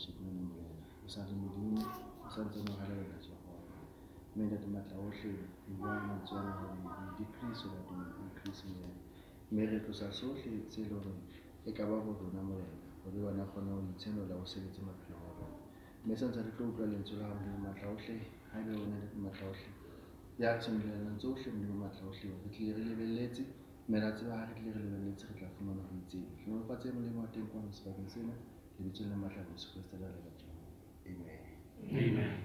[0.00, 1.84] worship mona morena o sa re modimo
[2.24, 3.52] o sa ntse mo halelela jehova
[4.34, 5.28] mme ntate matla ohle
[5.68, 8.96] re bua mantswe ana hore we decrease o that we increase morena
[9.50, 11.12] mme re tlosa sohle tse le hore
[11.68, 15.32] e ka ba ho rona morena hore bona kgone ho itshenola o sebetse maphelong a
[15.36, 15.58] rona
[16.04, 18.16] mme sa ntse re tlo utlwa lentswe la hao modimo matla ohle
[18.48, 19.68] ha ebe o na le matla ohle
[20.40, 23.42] ya tshimolelang tsohle modimo matla ohle re tlile re lebelletse
[23.88, 26.88] mme ra tseba ha re tlile re lebelletse re tla fumana ho itseng re nolofatse
[26.96, 28.34] molemo wa teng kwano sebakeng sena
[28.80, 30.08] lebitsong la matla jesu kriste la
[31.04, 31.40] amen
[31.88, 32.36] Amen.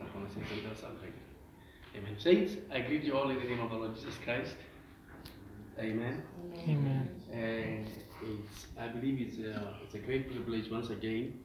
[0.00, 1.98] I want to say something else, I'll break it.
[1.98, 2.16] Amen.
[2.18, 4.54] Saints, I greet you all in the name of the Lord Jesus Christ.
[5.78, 6.22] Amen.
[6.68, 7.08] Amen.
[7.32, 7.88] And
[8.22, 11.40] it's, I believe it's a, it's a great privilege once again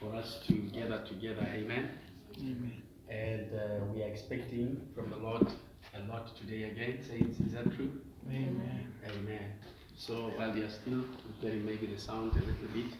[0.00, 1.46] for us to gather together.
[1.52, 1.90] Amen.
[2.38, 2.82] Amen.
[3.08, 5.52] And uh, we are expecting from the Lord
[5.94, 6.98] a lot today again.
[7.06, 7.90] Saints, is that true?
[8.28, 8.92] Amen.
[9.06, 9.52] Amen.
[9.96, 12.92] So while we are still preparing maybe the sound a little bit,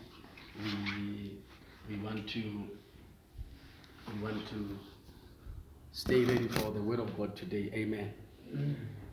[0.63, 1.39] we
[1.89, 2.43] we want to
[4.13, 4.79] we want to
[5.93, 7.71] stay ready for the word of God today.
[7.75, 8.13] Amen.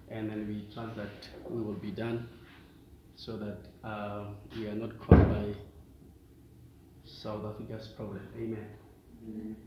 [0.10, 2.28] And then we trust that we will be done
[3.16, 5.54] so that uh, we are not caught by
[7.06, 8.28] South Africa's problem.
[8.36, 8.68] Amen.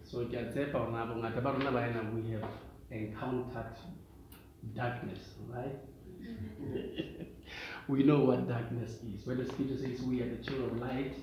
[0.04, 2.48] So ke a tshepa hore na bongata ba rona ba ena we have
[2.90, 3.76] encountered
[4.75, 5.77] darkness, right?
[7.89, 9.27] we know what darkness is.
[9.27, 11.14] When the scripture says we are the children of light,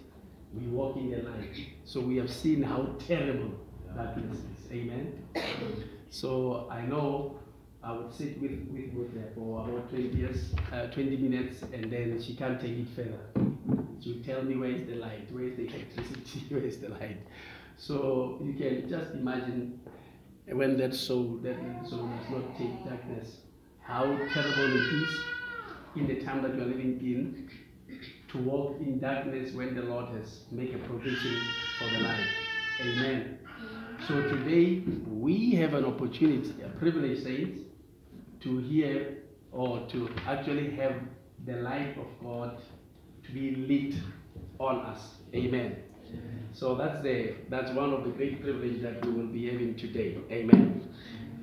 [0.53, 1.55] we walk in the light.
[1.85, 3.51] So we have seen how terrible
[3.95, 4.71] darkness is.
[4.71, 5.23] Amen.
[6.09, 7.39] So I know
[7.83, 8.51] I would sit with,
[8.93, 12.87] with her for about 20 years, uh, 20 minutes, and then she can't take it
[12.95, 13.19] further.
[14.01, 16.89] She will tell me where is the light, where is the electricity, where is the
[16.89, 17.17] light.
[17.77, 19.79] So you can just imagine
[20.51, 23.37] when that soul, that soul does not take darkness,
[23.81, 24.03] how
[24.33, 25.19] terrible it is
[25.95, 27.49] in the time that we are living in
[28.29, 31.41] to walk in darkness when the Lord has made a provision
[31.79, 32.27] for the light.
[32.81, 33.39] Amen.
[34.07, 37.61] So today we have an opportunity, a privilege, saints,
[38.41, 39.17] to hear
[39.51, 40.93] or to actually have
[41.45, 42.61] the light of God
[43.25, 43.95] to be lit
[44.59, 45.15] on us.
[45.33, 45.77] Amen.
[46.53, 50.17] So that's the that's one of the great privileges that we will be having today.
[50.31, 50.89] Amen.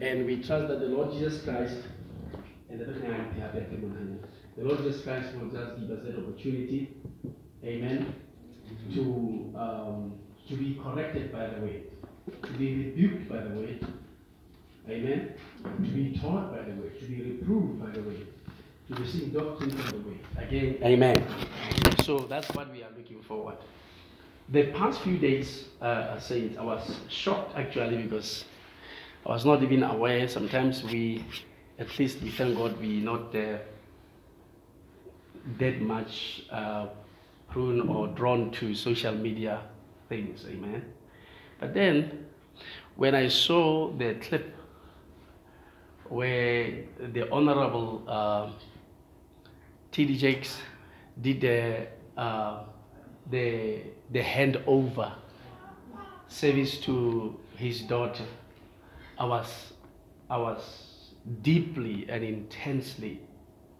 [0.00, 1.76] And we trust that the Lord Jesus Christ
[2.68, 2.86] and the
[4.56, 6.96] the Lord Jesus Christ will just give us that opportunity,
[7.64, 8.14] Amen,
[8.94, 10.14] to um,
[10.48, 11.82] to be corrected by the way,
[12.42, 13.80] to be rebuked by the way,
[14.88, 18.18] Amen, to be taught by the way, to be reproved by the way,
[18.88, 20.18] to receive doctrine from the way.
[20.38, 21.26] Again, Amen.
[22.04, 23.56] So that's what we are looking forward.
[24.50, 28.44] The past few days, uh, saints, I was shocked actually because
[29.24, 30.28] I was not even aware.
[30.28, 31.24] Sometimes we,
[31.78, 33.58] at least we thank God, we not uh,
[35.58, 36.88] that much uh,
[37.48, 39.62] prone or drawn to social media
[40.10, 40.44] things.
[40.46, 40.84] Amen.
[41.58, 42.26] But then,
[42.96, 44.54] when I saw the clip
[46.08, 48.50] where the Honorable uh,
[49.90, 50.18] T.D.
[50.18, 50.58] Jakes
[51.20, 52.64] did the uh,
[53.30, 55.12] the the handover
[56.28, 58.24] service to his daughter,
[59.18, 59.72] I was
[60.28, 63.20] I was deeply and intensely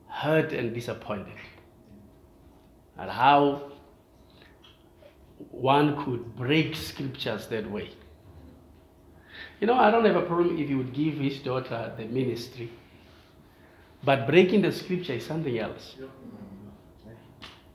[0.09, 1.35] hurt and disappointed
[2.99, 3.73] at how
[5.51, 7.91] one could break scriptures that way.
[9.61, 12.71] You know, I don't have a problem if he would give his daughter the ministry,
[14.05, 15.97] but breaking the scripture is something else.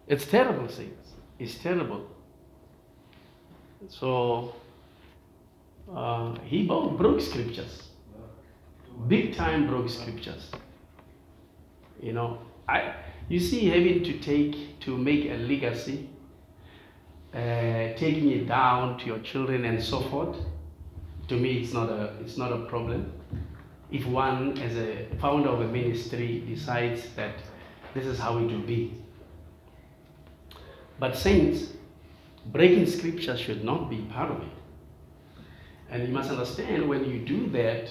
[0.07, 1.11] It's terrible, saints.
[1.37, 2.07] It's terrible.
[3.87, 4.55] So
[5.93, 7.89] uh, he broke scriptures,
[9.07, 10.51] big time broke scriptures.
[12.01, 12.93] You know, I
[13.29, 16.09] you see having to take to make a legacy,
[17.33, 17.37] uh,
[17.97, 20.37] taking it down to your children and so forth.
[21.29, 23.13] To me, it's not a it's not a problem.
[23.91, 27.35] If one, as a founder of a ministry, decides that
[27.95, 28.93] this is how it will be.
[30.99, 31.71] But saints,
[32.45, 34.49] breaking scripture should not be part of it.
[35.89, 37.89] And you must understand when you do that,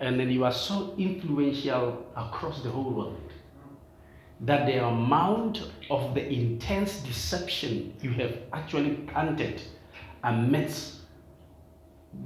[0.00, 3.20] and then you are so influential across the whole world,
[4.40, 9.62] that the amount of the intense deception you have actually planted
[10.22, 11.00] amidst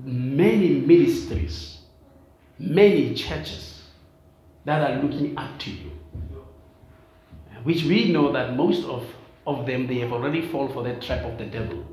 [0.04, 1.78] many ministries,
[2.58, 3.82] many churches
[4.64, 5.90] that are looking up to you,
[7.64, 9.04] which we know that most of,
[9.48, 11.84] of them they have already fallen for that trap of the devil.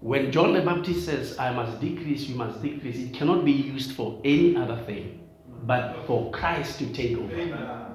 [0.00, 3.92] When John the Baptist says, I must decrease, you must decrease, it cannot be used
[3.92, 5.20] for any other thing
[5.62, 7.86] but for Christ to take over.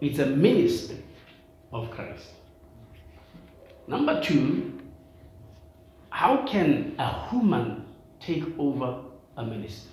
[0.00, 1.02] It's a ministry
[1.72, 2.26] of Christ.
[3.86, 4.80] Number two,
[6.10, 7.86] how can a human
[8.20, 9.00] take over
[9.36, 9.92] a ministry?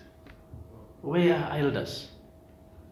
[1.01, 2.09] Where are elders?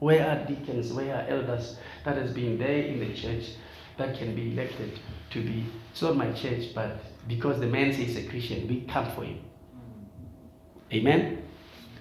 [0.04, 0.92] Where are deacons?
[0.92, 3.52] Where are elders that has been there in the church
[3.98, 5.66] that can be elected to be?
[5.92, 6.98] It's not my church, but
[7.30, 9.40] because the man says he's a Christian, we come for him.
[10.92, 11.44] Amen.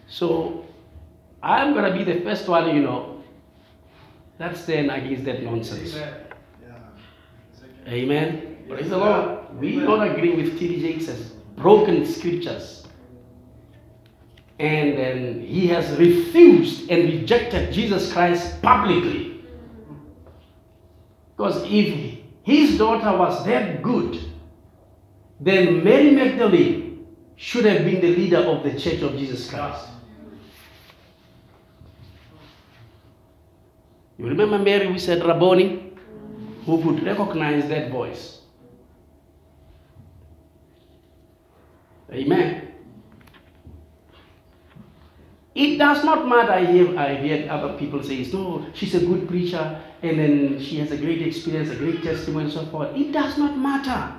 [0.09, 0.67] So
[1.45, 3.23] I'm gonna be the first one, you know,
[4.39, 5.97] that stand against that nonsense.
[7.87, 8.65] Amen.
[8.69, 9.61] Praise the Lord.
[9.61, 10.81] We don't agree with T.D.
[10.81, 12.82] Jakes' broken scriptures.
[14.63, 19.43] And then he has refused and rejected Jesus Christ publicly.
[21.37, 24.21] Because if his daughter was that good,
[25.41, 29.89] then Mary Magdalene should have been the leader of the Church of Jesus Christ.
[34.17, 35.93] You remember Mary, we said Rabboni,
[36.67, 38.43] who could recognize that voice.
[42.13, 42.72] Amen.
[45.55, 46.53] It does not matter.
[46.53, 50.79] I hear, I hear other people say, no, she's a good preacher and then she
[50.79, 52.97] has a great experience, a great testimony, and so forth.
[52.97, 54.15] It does not matter.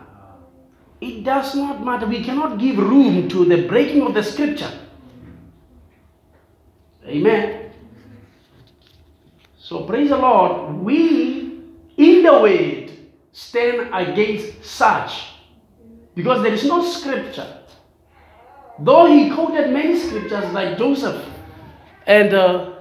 [1.01, 2.05] It does not matter.
[2.05, 4.71] We cannot give room to the breaking of the scripture.
[7.05, 7.71] Amen.
[9.57, 10.75] So praise the Lord.
[10.77, 11.61] We,
[11.97, 12.91] in the word,
[13.33, 15.31] stand against such.
[16.15, 17.62] Because there is no scripture.
[18.79, 21.23] Though he quoted many scriptures like Joseph
[22.07, 22.73] and, uh,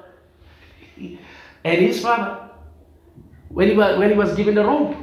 [0.96, 2.48] and his father,
[3.48, 4.96] when he, was, when he was given the rope.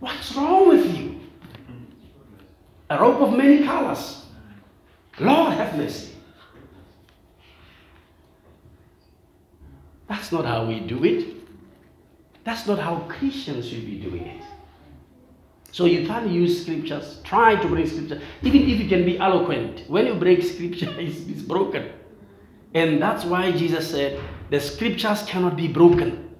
[0.00, 1.20] What's wrong with you?
[2.90, 4.26] A rope of many colors.
[5.18, 6.12] Lord have mercy.
[10.08, 11.34] That's not how we do it.
[12.44, 14.44] That's not how Christians should be doing it.
[15.74, 17.18] So you can't use scriptures.
[17.24, 18.22] Try to break scripture.
[18.42, 21.90] Even if you can be eloquent, when you break scripture, it's, it's broken.
[22.74, 26.30] And that's why Jesus said, the scriptures cannot be broken.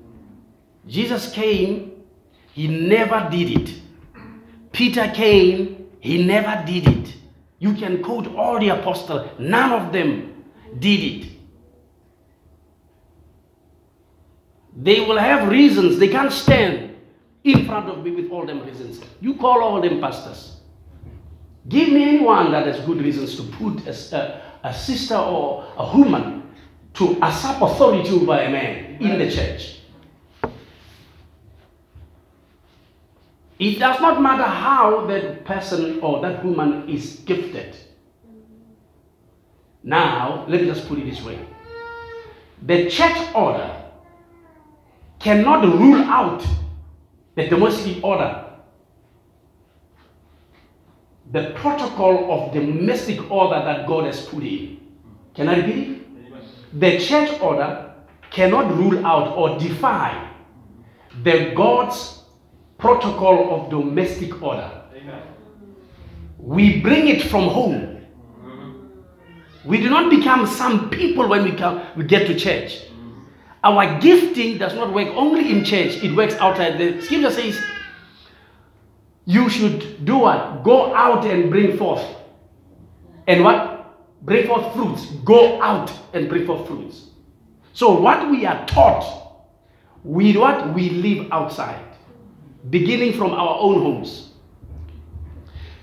[0.86, 2.04] Jesus came,
[2.52, 3.80] he never did it.
[4.70, 7.16] Peter came, he never did it.
[7.58, 10.44] You can quote all the apostles, none of them
[10.78, 11.32] did it.
[14.76, 15.98] They will have reasons.
[15.98, 16.93] They can't stand
[17.44, 19.00] in front of me with all them reasons.
[19.20, 20.56] You call all them pastors.
[21.68, 25.96] Give me anyone that has good reasons to put a, a, a sister or a
[25.96, 26.42] woman
[26.94, 29.80] to usurp authority over a man in the church.
[33.58, 37.76] It does not matter how that person or that woman is gifted.
[39.82, 41.38] Now, let me just put it this way
[42.62, 43.82] the church order
[45.18, 46.44] cannot rule out
[47.34, 48.44] the domestic order.
[51.32, 54.78] The protocol of domestic order that God has put in.
[55.34, 56.80] Can I repeat it?
[56.80, 57.94] The church order
[58.30, 60.30] cannot rule out or defy
[61.22, 62.22] the God's
[62.78, 64.82] protocol of domestic order.
[66.38, 68.04] We bring it from home.
[68.44, 69.68] Mm-hmm.
[69.68, 72.82] We do not become some people when we come we get to church.
[73.64, 76.78] Our gifting does not work only in church, it works outside.
[76.78, 77.58] The scripture says,
[79.24, 80.62] you should do what?
[80.62, 82.04] Go out and bring forth.
[83.26, 83.96] And what?
[84.22, 85.06] Bring forth fruits.
[85.24, 87.06] Go out and bring forth fruits.
[87.72, 89.38] So what we are taught,
[90.04, 90.74] we what?
[90.74, 91.82] We live outside.
[92.68, 94.32] Beginning from our own homes.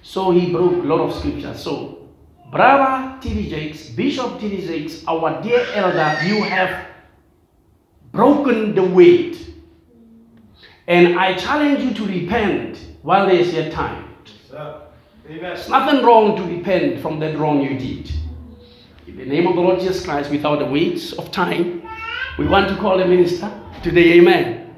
[0.03, 1.63] So he broke a lot of scriptures.
[1.63, 2.09] So,
[2.51, 3.49] brother T.D.
[3.49, 4.67] Jakes, Bishop T.D.
[4.67, 6.90] Jakes, our dear elder, you have
[8.11, 9.37] broken the weight.
[10.87, 14.13] And I challenge you to repent while there is yet time.
[15.27, 18.11] There's nothing wrong to repent from that wrong you did.
[19.07, 21.87] In the name of the Lord Jesus Christ, without the weight of time,
[22.37, 23.51] we want to call the minister
[23.81, 24.19] today.
[24.19, 24.75] Amen.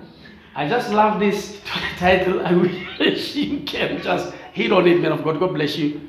[0.56, 1.60] I just love this
[1.98, 2.46] title.
[2.46, 5.40] I wish you can just hit on it, man of God.
[5.40, 6.02] God bless you.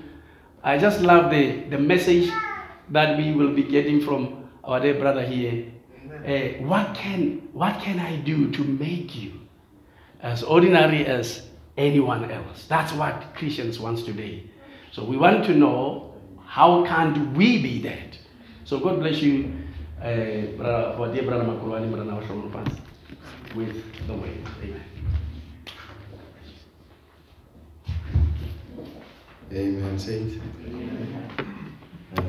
[0.62, 2.31] I just love the, the message
[2.90, 5.66] that we will be getting from our dear brother here.
[6.25, 9.33] Uh, what can what can I do to make you
[10.21, 11.43] as ordinary as
[11.76, 12.66] anyone else?
[12.66, 14.45] That's what Christians want today.
[14.93, 16.14] So we want to know
[16.47, 18.19] how can we be that.
[18.64, 19.52] So God bless you,
[20.00, 22.81] uh, brother, our dear brother Makulwani, brother Nawashon
[23.54, 24.37] with the way.
[24.62, 24.83] Amen.
[29.52, 30.40] Amen, saint.
[32.16, 32.23] Uh,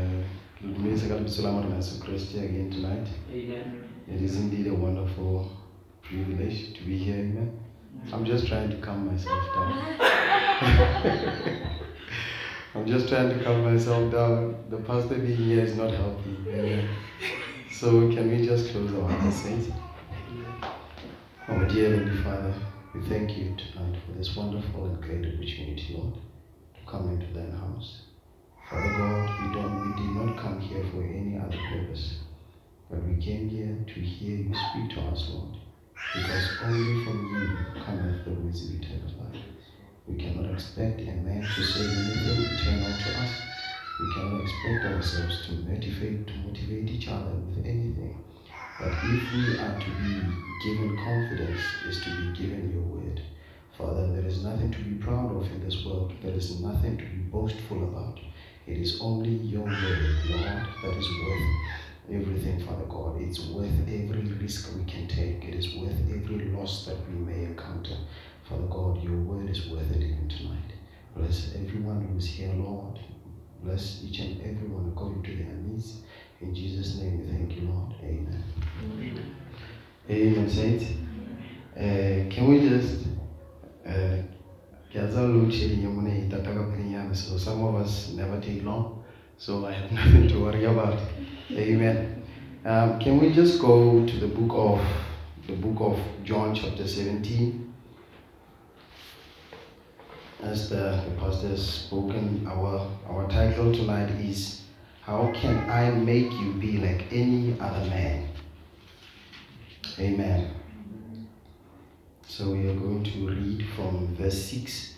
[0.66, 3.08] Ludumisa ka lebitso la morena Yesu Kreste again tonight.
[3.32, 3.84] Amen.
[4.08, 5.52] It is indeed a wonderful
[6.02, 7.52] privilege to be here, amen.
[8.12, 9.74] I'm just trying to calm myself down.
[12.76, 14.56] I'm just trying to calm myself down.
[14.70, 16.36] The pastor being here is not healthy.
[16.48, 16.90] Amen.
[17.72, 19.70] So can we just close our eyes, saints?
[21.48, 22.54] Our dear Heavenly Father,
[22.96, 27.52] we thank you tonight for this wonderful and great opportunity, Lord, to come into thine
[27.52, 28.05] house.
[28.70, 32.20] Father God, we don't we did not come here for any other purpose.
[32.90, 35.58] But we came here to hear you speak to us, Lord.
[36.16, 39.44] Because only from you cometh the words of eternal life.
[40.08, 43.42] We cannot expect a man to say anything eternal to us.
[44.00, 48.18] We cannot expect ourselves to motivate to motivate each other with anything.
[48.80, 50.22] But if we are to be
[50.64, 53.22] given confidence, is to be given your word.
[53.78, 56.14] Father, there is nothing to be proud of in this world.
[56.24, 58.20] There is nothing to be boastful about.
[58.68, 61.50] It is only your word, Lord, that is worth
[62.12, 63.22] everything, Father God.
[63.22, 65.44] It's worth every risk we can take.
[65.46, 67.96] It is worth every loss that we may encounter.
[68.50, 70.74] Father God, your word is worth it even tonight.
[71.16, 73.00] Bless everyone who is here, Lord.
[73.64, 76.02] Bless each and everyone according to their needs.
[76.42, 77.94] In Jesus' name we thank you, Lord.
[78.04, 78.44] Amen.
[80.10, 80.86] Amen, saints.
[81.76, 83.08] Uh, can we just
[83.88, 84.18] uh,
[84.96, 86.30] get a load shedding your money
[87.14, 89.04] so some of us never take long,
[89.38, 91.00] so I have nothing to worry about.
[91.52, 92.24] Amen.
[92.64, 94.82] Um, can we just go to the book of
[95.48, 97.74] the book of John chapter 17?
[100.44, 104.62] As the, the pastor has spoken, our our title tonight is
[105.02, 108.30] How Can I Make You Be Like Any Other Man?
[110.00, 110.55] Amen.
[112.28, 114.96] So we are going to read from verse 6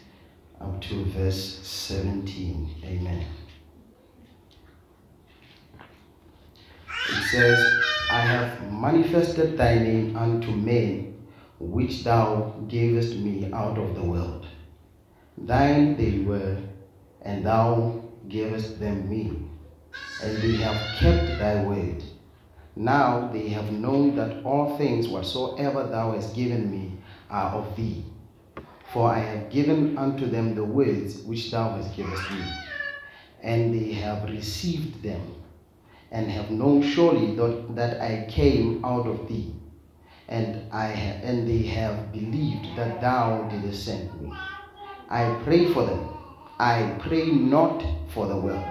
[0.61, 2.81] up to verse 17.
[2.85, 3.25] Amen.
[7.09, 11.15] It says, I have manifested thy name unto men,
[11.59, 14.47] which thou gavest me out of the world.
[15.37, 16.57] Thine they were,
[17.21, 19.37] and thou gavest them me,
[20.23, 22.03] and they have kept thy word.
[22.75, 26.96] Now they have known that all things whatsoever thou hast given me
[27.29, 28.05] are of thee.
[28.93, 32.43] For I have given unto them the words which thou hast given me,
[33.43, 35.35] and they have received them,
[36.11, 39.53] and have known surely that, that I came out of thee,
[40.29, 44.31] and I ha- and they have believed that thou didst send me.
[45.09, 46.09] I pray for them.
[46.59, 48.65] I pray not for the world,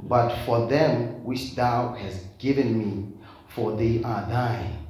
[0.00, 3.12] but for them which thou hast given me,
[3.48, 4.81] for they are thine,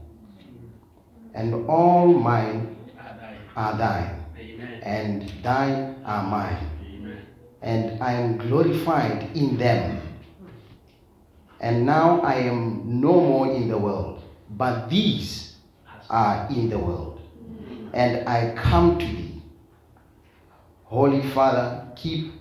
[1.34, 2.76] and all mine
[3.56, 4.80] are thine Amen.
[4.82, 7.18] and thine are mine, Amen.
[7.62, 10.00] and I am glorified in them.
[11.60, 15.56] And now I am no more in the world, but these
[16.10, 17.20] are in the world,
[17.92, 19.42] and I come to thee.
[20.84, 22.32] Holy Father, keep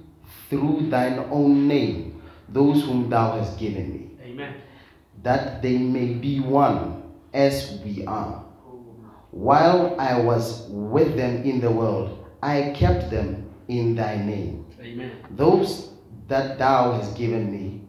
[0.49, 4.55] through thine own name those whom thou hast given me, Amen.
[5.23, 8.43] that they may be one as we are.
[9.31, 14.65] While I was with them in the world, I kept them in thy name.
[14.81, 15.11] Amen.
[15.31, 15.91] Those
[16.27, 17.81] that thou hast given me,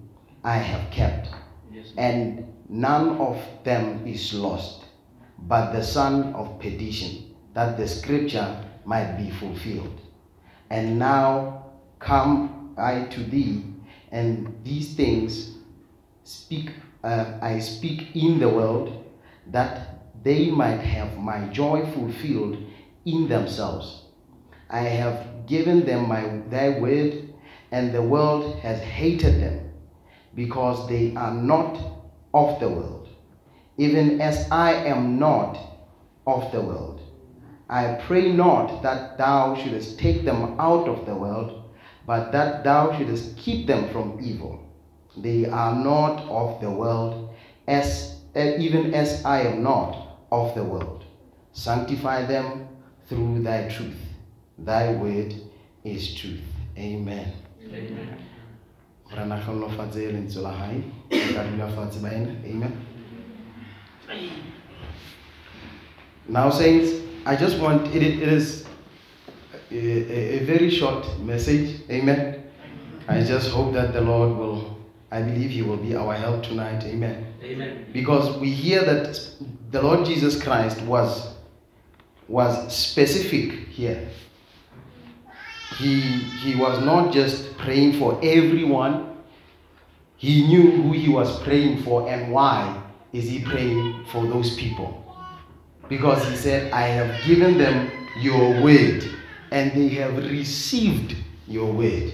[0.45, 1.29] I have kept,
[1.73, 1.93] Yes.
[1.97, 4.85] and none of them is lost,
[5.39, 10.01] but the son of perdition, that the scripture might be fulfilled.
[10.71, 11.67] And now
[11.99, 13.65] come I to thee,
[14.11, 15.57] and these things
[16.25, 16.71] speak
[17.05, 19.05] uh, I speak in the world,
[19.49, 22.57] that they might have my joy fulfilled
[23.05, 24.05] in themselves.
[24.71, 27.35] I have given them my thy word,
[27.73, 29.73] and the world has hated them,
[30.35, 31.77] because they are not
[32.33, 33.09] of the world,
[33.77, 35.59] even as I am not
[36.27, 37.01] of the world.
[37.69, 41.71] I pray not that thou shouldest take them out of the world,
[42.07, 44.61] but that thou shouldest keep them from evil.
[45.17, 47.35] They are not of the world,
[47.67, 51.05] as eh, even as I am not of the world.
[51.53, 52.67] Sanctify them
[53.07, 54.01] through thy truth.
[54.59, 55.35] Thy word
[55.85, 56.41] is truth.
[56.77, 57.33] Amen.
[57.63, 58.19] Amen.
[59.15, 62.35] Re nagannofatse lentswe la hae, re ka dula fatshe baena.
[62.47, 62.73] Amen.
[66.29, 68.65] Now, saints, I just want it, it is
[69.71, 71.81] a, a, a very short message.
[71.91, 72.43] Amen.
[73.07, 74.79] I just hope that the Lord will,
[75.11, 76.85] I believe He will be our help tonight.
[76.85, 77.27] Amen.
[77.43, 77.87] Amen.
[77.93, 79.29] Because we hear that
[79.73, 81.35] the Lord Jesus Christ was
[82.29, 84.09] was specific here.
[85.79, 89.09] He he was not just praying for everyone.
[90.23, 92.81] he knew who he was praying for and why
[93.13, 95.03] is he praying for those people.
[95.89, 99.03] Because he said, I have given them your word
[99.51, 101.17] and they have received
[101.49, 102.13] your word.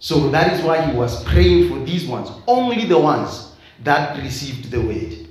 [0.00, 3.52] So that is why he was praying for these ones, only the ones
[3.84, 5.23] that received the word.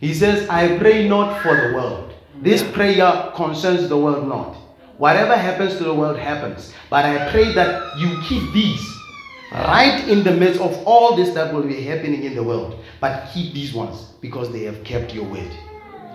[0.00, 2.14] He says, I pray not for the world.
[2.40, 4.56] This prayer concerns the world not.
[4.96, 6.72] Whatever happens to the world happens.
[6.88, 8.82] But I pray that you keep these
[9.52, 12.82] right in the midst of all this that will be happening in the world.
[13.00, 15.50] But keep these ones because they have kept your word.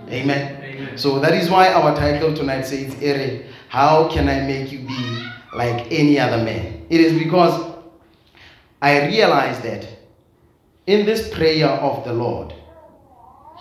[0.09, 0.63] Amen.
[0.63, 0.97] Amen.
[0.97, 5.29] So that is why our title tonight says, Ere, how can I make you be
[5.53, 6.85] like any other man?
[6.89, 7.75] It is because
[8.81, 9.87] I realize that
[10.85, 12.53] in this prayer of the Lord,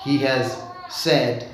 [0.03, 1.49] He has said,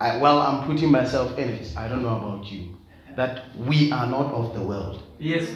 [0.00, 1.72] I, well, I'm putting myself in it.
[1.76, 2.76] I don't know about you.
[3.16, 5.02] That we are not of the world.
[5.18, 5.48] Yes.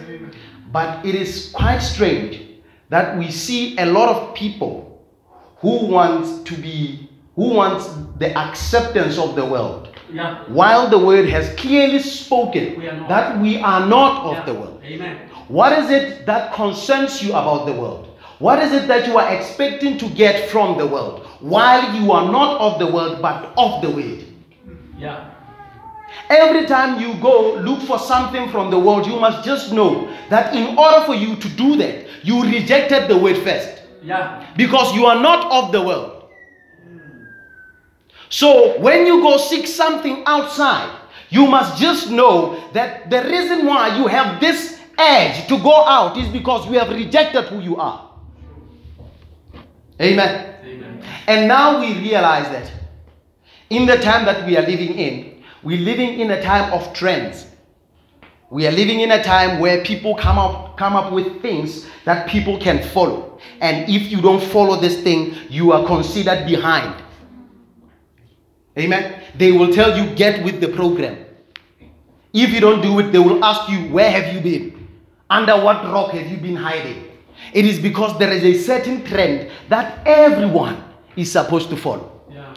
[0.73, 2.41] But it is quite strange
[2.89, 5.05] that we see a lot of people
[5.59, 10.45] who want to be, who want the acceptance of the world, Yeah.
[10.49, 14.45] while the word has clearly spoken We that we are not of Yeah.
[14.45, 14.81] the world.
[14.85, 15.17] Amen.
[15.49, 18.06] What is it that concerns you about the world?
[18.39, 22.31] What is it that you are expecting to get from the world while you are
[22.31, 24.25] not of the world but of the word?
[24.99, 25.31] Yeah.
[26.29, 30.55] Every time you go look for something from the world, you must just know that
[30.55, 34.45] in order for you to do that, you rejected the word first Yeah.
[34.57, 36.13] because you are not of the world.
[38.29, 40.91] So when you go seek something outside,
[41.31, 46.17] you must just know that the reason why you have this edge to go out
[46.17, 48.06] is because you have rejected who you are.
[50.01, 50.55] Amen.
[50.65, 51.05] Amen.
[51.27, 52.71] And now we realize that
[53.71, 57.47] in the time that we are living in, we're living in a time of trends.
[58.51, 62.29] We are living in a time where people come up come up with things that
[62.29, 63.41] people can follow.
[63.61, 67.03] And if you don't follow this thing, you are considered behind.
[68.79, 69.23] Amen.
[69.37, 71.25] They will tell you get with the program.
[72.33, 74.89] If you don't do it, they will ask you, Where have you been?
[75.29, 77.06] Under what rock have you been hiding?
[77.53, 80.83] It is because there is a certain trend that everyone
[81.17, 82.23] is supposed to follow.
[82.31, 82.55] Yeah.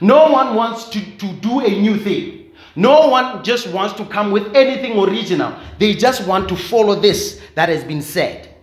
[0.00, 2.52] No one wants to, to do a new thing.
[2.76, 5.52] No one just wants to come with anything original.
[5.78, 8.54] They just want to follow this that has been said.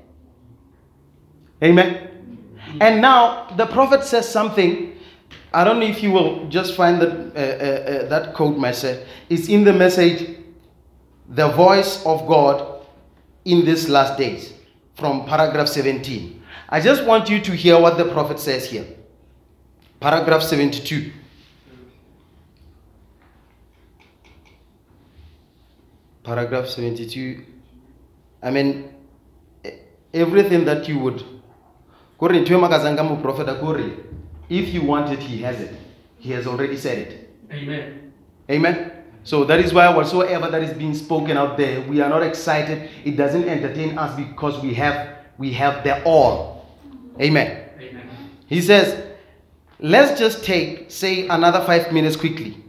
[1.61, 2.05] Amen.
[2.79, 4.97] And now the prophet says something.
[5.53, 9.05] I don't know if you will just find that uh, uh, uh, that quote message.
[9.29, 10.37] It's in the message,
[11.29, 12.85] "The Voice of God
[13.45, 14.53] in these last days,"
[14.95, 16.41] from paragraph 17.
[16.69, 18.85] I just want you to hear what the prophet says here.
[19.99, 21.11] Paragraph 72.
[26.23, 27.45] Paragraph 72.
[28.41, 28.89] I mean,
[30.13, 31.23] everything that you would.
[32.17, 33.91] Kore ntho makatsang ka moprofeta kore,
[34.49, 35.73] If you want it, he has it.
[36.19, 37.29] He has already said it.
[37.51, 38.13] Amen.
[38.49, 38.91] Amen.
[39.25, 42.89] So that is why whatsoever that is being spoken out there, we are not excited.
[43.03, 46.67] It doesn't entertain us because we have we have the all.
[47.19, 47.69] Amen.
[47.79, 48.09] Amen.
[48.47, 49.03] He says,
[49.79, 52.63] let's just take, say, another five minutes quickly.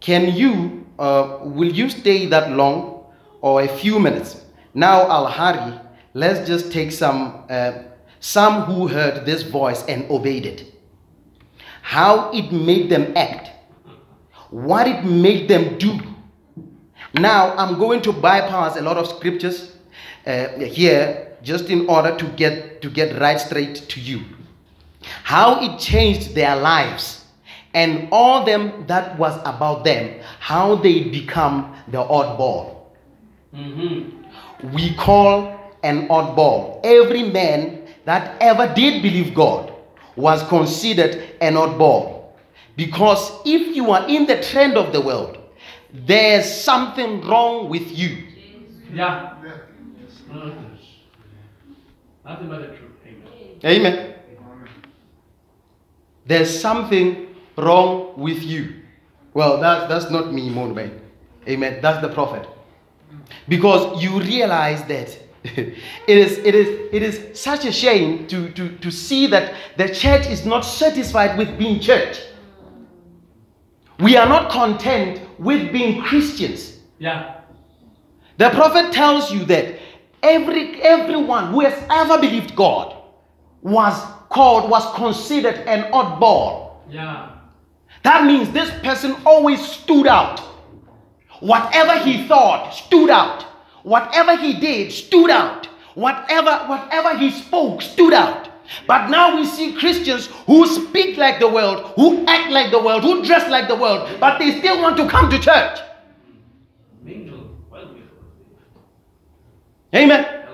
[0.00, 3.04] Can you, uh, will you stay that long
[3.40, 4.44] or a few minutes?
[4.74, 5.80] Now I'll hurry.
[6.14, 7.72] Let's just take some, uh,
[8.20, 10.72] some who heard this voice and obeyed it.
[11.82, 13.50] How it made them act,
[14.50, 15.98] what it made them do.
[17.14, 19.76] Now I'm going to bypass a lot of scriptures
[20.26, 24.20] uh, here just in order to get to get right straight to you
[25.22, 27.24] how it changed their lives
[27.74, 32.74] and all them that was about them how they become the oddball
[33.54, 34.74] Mm-hmm.
[34.74, 39.72] we call an oddball every man that ever did believe god
[40.16, 42.17] was considered an oddball
[42.78, 45.36] because if you are in the trend of the world
[45.92, 48.24] there's something wrong with you
[48.92, 49.34] Yeah.
[52.28, 52.90] Nothing but the truth.
[53.64, 53.86] Amen.
[53.86, 54.14] Amen.
[56.26, 58.82] There's something wrong with you.
[59.32, 60.90] Well, that's that's not me, Monbay.
[61.48, 61.78] Amen.
[61.80, 62.46] That's the prophet.
[63.48, 68.76] Because you realize that it is it is it is such a shame to, to,
[68.76, 72.20] to see that the church is not satisfied with being church.
[74.00, 76.78] We are not content with being Christians.
[76.98, 77.40] Yeah.
[78.36, 79.78] The prophet tells you that
[80.22, 82.96] every everyone who has ever believed God
[83.62, 83.94] was
[84.28, 86.76] called, was considered an oddball.
[86.88, 87.30] Yeah.
[88.04, 90.40] That means this person always stood out.
[91.40, 93.42] Whatever he thought stood out.
[93.82, 95.68] Whatever he did stood out.
[95.98, 98.48] whatever, whatever he spoke stood out.
[98.86, 103.02] But now we see Christians who speak like the world, who act like the world,
[103.02, 105.78] who dress like the world, but they still want to come to church.
[109.94, 110.44] Amen.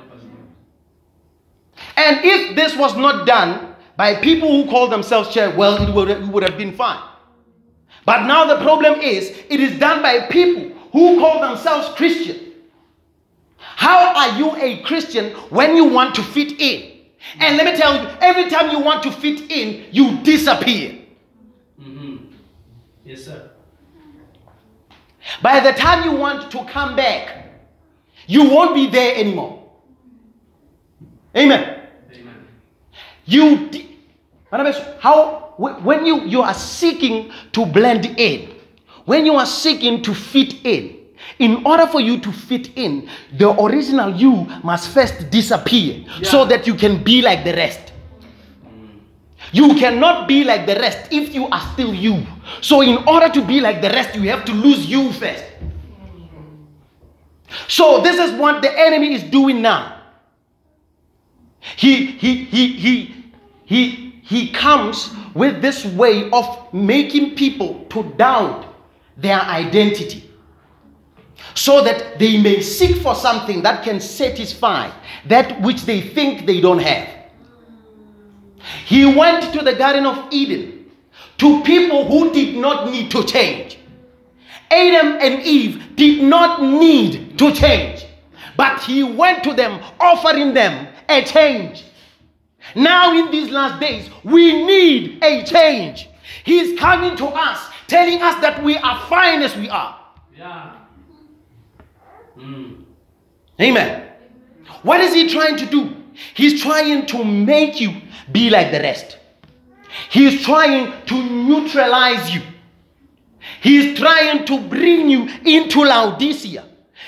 [1.96, 6.08] And if this was not done by people who call themselves church, well, it would,
[6.08, 7.02] it would have been fine.
[8.04, 12.52] But now the problem is, it is done by people who call themselves Christian.
[13.58, 16.93] How are you a Christian when you want to fit in?
[17.40, 20.98] And let me tell you, every time you want to fit in, you disappear.
[21.80, 22.16] hmm
[23.04, 23.50] Yes, sir.
[25.42, 27.46] By the time you want to come back,
[28.26, 29.62] you won't be there anymore.
[31.36, 31.80] Amen.
[32.12, 32.46] Amen.
[33.26, 33.70] You,
[35.00, 38.54] how when you you are seeking to blend in,
[39.04, 40.93] when you are seeking to fit in,
[41.38, 46.66] in order for you to fit in, the original you must first disappear so that
[46.66, 47.92] you can be like the rest.
[49.52, 52.26] You cannot be like the rest if you are still you.
[52.60, 55.44] So, in order to be like the rest, you have to lose you first.
[57.68, 60.00] So, this is what the enemy is doing now.
[61.76, 63.32] He he he he
[63.64, 68.66] he he comes with this way of making people to doubt
[69.16, 70.28] their identity
[71.54, 74.90] so that they may seek for something that can satisfy
[75.26, 77.08] that which they think they don't have.
[78.86, 80.90] He went to the Garden of Eden
[81.38, 83.78] to people who did not need to change.
[84.70, 88.06] Adam and Eve did not need to change,
[88.56, 91.84] but he went to them offering them a change.
[92.74, 96.08] Now, in these last days, we need a change.
[96.44, 99.98] He's coming to us, telling us that we are fine as we are.
[100.36, 100.72] Yeah.
[102.38, 102.84] Mm.
[103.60, 104.08] Amen.
[104.82, 105.94] What is he trying to do?
[106.34, 108.00] He's trying to make you
[108.32, 109.18] be like the rest.
[110.10, 112.42] He's trying to neutralize you.
[113.60, 116.64] He's trying to bring you into Laodicea.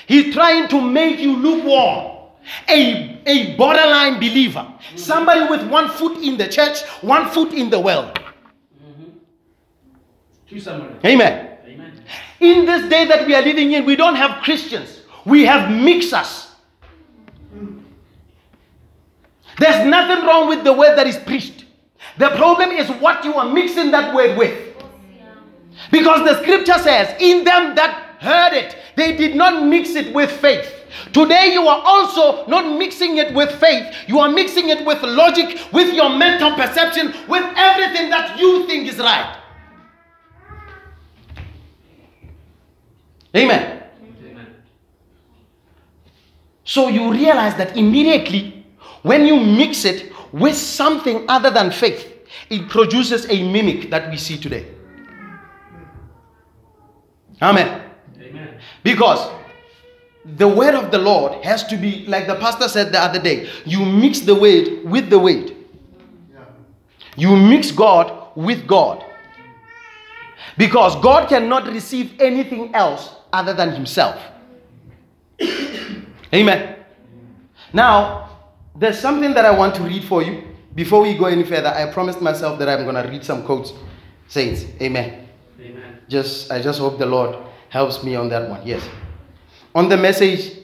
[0.07, 2.13] He's trying to make you lukewarm.
[2.69, 4.65] A, a borderline believer.
[4.95, 8.17] Somebody with one foot in the church, one foot in the world.
[10.49, 10.95] To summary.
[11.05, 11.57] Amen.
[11.65, 11.91] Amen.
[12.39, 14.96] In this day that we are living in, we don't have Christians,
[15.27, 16.47] we have mixers.
[19.59, 21.65] There's nothing wrong with the word that is preached.
[22.17, 24.75] The problem is what you are mixing that word with.
[25.91, 30.31] Because the scripture says, In them that heard it, they did not mix it with
[30.31, 30.73] faith.
[31.11, 33.93] Today, you are also not mixing it with faith.
[34.07, 38.87] You are mixing it with logic, with your mental perception, with everything that you think
[38.87, 39.37] is right.
[43.35, 43.86] Amen.
[46.67, 48.65] So you realize that immediately
[49.01, 54.17] when you mix it with something other than faith, it produces a mimic that we
[54.17, 54.67] see today.
[57.41, 57.89] Amen.
[58.19, 58.59] Amen.
[58.83, 59.31] Because
[60.25, 63.49] the word of the Lord has to be, like the pastor said the other day,
[63.63, 65.55] you mix the word with the word.
[67.15, 69.05] You mix God with God.
[70.57, 74.21] Because God cannot receive anything else other than Himself.
[76.33, 76.75] Amen.
[77.73, 78.29] Now,
[78.75, 80.43] there's something that I want to read for you.
[80.75, 83.73] Before we go any further, I promised myself that I'm going to read some quotes.
[84.27, 85.27] Saints, amen.
[85.59, 85.99] Amen.
[86.07, 87.35] Just I just hope the Lord
[87.69, 88.65] helps me on that one.
[88.65, 88.87] Yes.
[89.73, 90.57] On the message,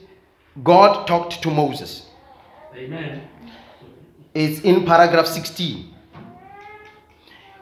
[0.64, 2.08] God talked to Moses.
[2.76, 3.28] Amen.
[4.34, 5.94] It's in paragraph 16.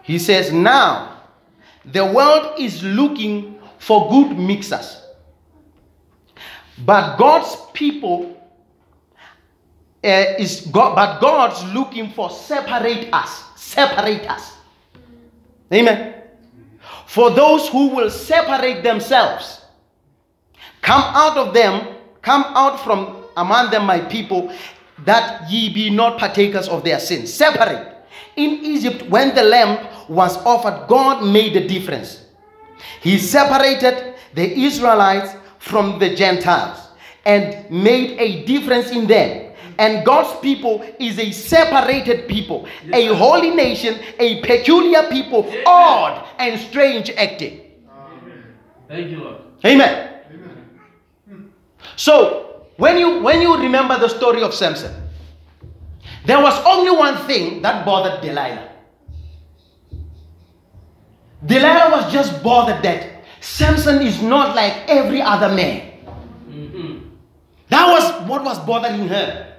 [0.04, 1.22] He says, Now
[1.86, 5.01] the world is looking for good mixers.
[6.80, 8.38] But God's people
[10.04, 10.08] uh,
[10.40, 14.58] is God, but God's looking for separate us, separate us.
[15.74, 16.16] Amen.
[17.06, 19.62] For those who will separate themselves,
[20.82, 24.52] come out of them, come out from among them, my people,
[25.06, 27.34] that ye be not partakers of their sins.
[27.34, 27.88] Separate.
[28.36, 32.26] In Egypt, when the lamb was offered, God made a difference.
[33.02, 36.80] He separated the Israelites from the Gentiles
[37.24, 39.54] and made a difference in them.
[39.78, 46.60] And God's people is a separated people, a holy nation, a peculiar people, odd and
[46.60, 47.62] strange acting.
[48.88, 49.42] Thank you, Lord.
[49.64, 50.20] Amen.
[51.96, 54.92] So when you when you remember the story of Samson,
[56.26, 58.70] there was only one thing that bothered Delilah.
[61.46, 63.11] Delilah was just bothered that
[63.42, 65.92] Samson is not like every other man.
[66.48, 67.10] Mm-hmm.
[67.70, 69.56] That was what was bothering her.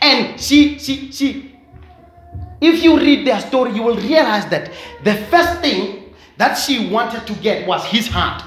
[0.00, 1.56] And she, she, she,
[2.60, 4.72] if you read their story, you will realize that
[5.04, 8.42] the first thing that she wanted to get was his heart.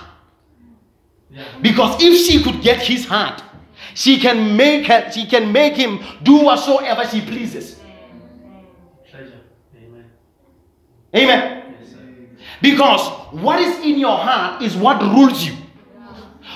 [1.29, 1.45] Yeah.
[1.61, 3.43] Because if she could get his heart,
[3.93, 7.79] she can make her, she can make him do whatsoever she pleases.
[9.13, 10.05] Amen.
[11.15, 11.52] Amen.
[12.63, 13.01] Because
[13.33, 15.53] what is in your heart is what rules you.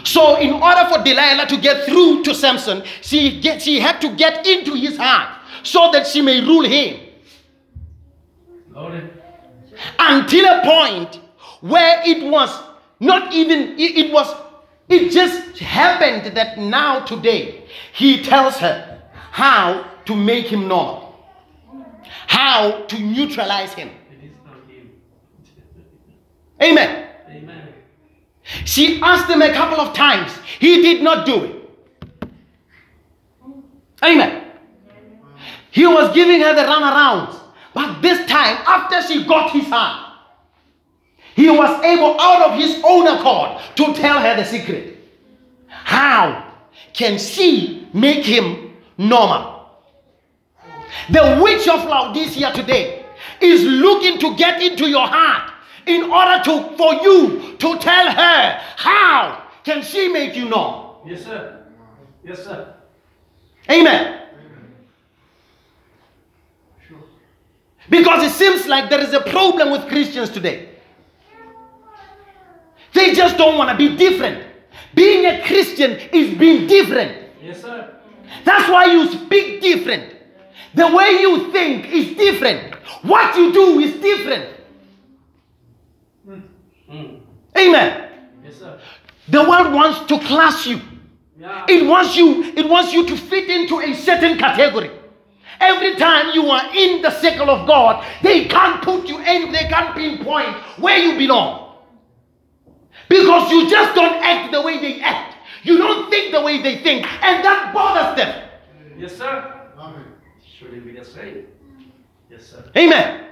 [0.03, 4.15] So, in order for Delilah to get through to Samson, she, get, she had to
[4.15, 7.07] get into his heart so that she may rule him
[9.99, 11.19] until a point
[11.61, 12.49] where it was
[12.99, 14.33] not even, it, it was,
[14.87, 21.15] it just happened that now today he tells her how to make him normal,
[22.27, 23.89] how to neutralize him.
[24.11, 24.91] It is not him.
[26.61, 27.09] Amen.
[27.29, 27.67] Amen.
[28.65, 30.31] She asked him a couple of times.
[30.59, 31.53] He did not do it.
[34.03, 34.43] Amen.
[35.71, 37.39] He was giving her the runarounds.
[37.73, 40.13] But this time, after she got his heart,
[41.35, 44.97] he was able, out of his own accord, to tell her the secret.
[45.67, 46.51] How
[46.93, 49.69] can she make him normal?
[51.11, 53.05] The witch of Laodicea today
[53.39, 55.53] is looking to get into your heart
[55.87, 61.01] in order to for you to tell her how can she make you know?
[61.05, 61.65] Yes, sir.
[62.23, 62.73] Yes, sir.
[63.69, 64.21] Amen.
[66.87, 66.97] Sure.
[67.89, 70.69] Because it seems like there is a problem with Christians today.
[72.93, 74.43] They just don't want to be different.
[74.93, 77.29] Being a Christian is being different.
[77.41, 77.93] Yes, sir.
[78.43, 80.15] That's why you speak different.
[80.73, 82.75] The way you think is different.
[83.03, 84.56] What you do is different.
[86.91, 87.21] Mm.
[87.57, 88.09] Amen.
[88.43, 88.79] Yes, sir.
[89.29, 90.81] The world wants to class you.
[91.39, 91.65] Yeah.
[91.67, 94.91] It wants you, it wants you to fit into a certain category.
[95.59, 99.67] Every time you are in the circle of God, they can't put you in, they
[99.67, 101.77] can't pinpoint where you belong.
[103.09, 105.35] Because you just don't act the way they act.
[105.63, 108.49] You don't think the way they think, and that bothers them.
[108.97, 109.69] Yes, sir.
[109.77, 110.05] Amen.
[110.57, 111.47] Shouldn't be the same.
[112.29, 112.63] Yes, sir.
[112.75, 113.25] Amen.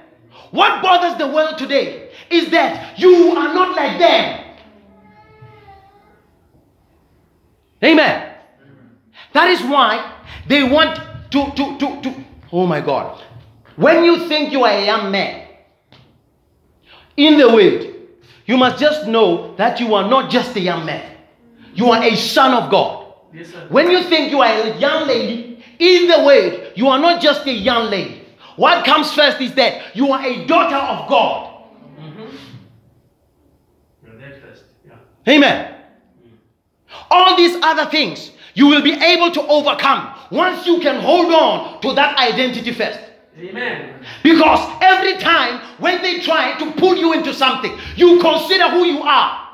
[0.50, 4.44] What bothers the world today is that you are not like them.
[7.84, 8.34] Amen.
[9.32, 10.14] That is why
[10.48, 10.96] they want
[11.30, 12.24] to, to, to, to.
[12.52, 13.22] Oh my God.
[13.76, 15.48] When you think you are a young man
[17.16, 17.94] in the world,
[18.46, 21.16] you must just know that you are not just a young man,
[21.74, 23.14] you are a son of God.
[23.34, 23.52] Yes.
[23.68, 27.46] When you think you are a young lady in the world, you are not just
[27.46, 28.15] a young lady.
[28.56, 31.52] What comes first is that you are a daughter of God.
[34.04, 34.64] You're that first.
[34.86, 34.94] Yeah.
[35.28, 35.74] Amen.
[37.10, 41.80] All these other things you will be able to overcome once you can hold on
[41.82, 42.98] to that identity first.
[43.38, 44.02] Amen.
[44.22, 49.02] Because every time when they try to pull you into something, you consider who you
[49.02, 49.46] are.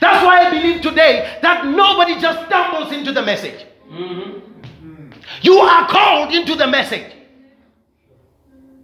[0.00, 3.66] That's why I believe today that nobody just stumbles into the message.
[3.90, 4.93] Mm-hmm.
[5.42, 7.12] You are called into the message.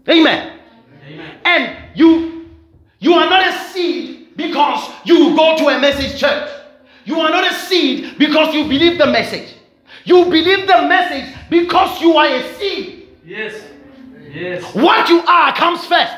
[0.08, 0.58] Amen.
[1.06, 1.36] Amen.
[1.44, 2.48] And you
[2.98, 6.50] you are not a seed because you go to a message church.
[7.04, 9.54] You are not a seed because you believe the message.
[10.04, 13.08] You believe the message because you are a seed.
[13.24, 13.64] Yes.
[14.32, 14.74] Yes.
[14.74, 16.16] What you are comes first.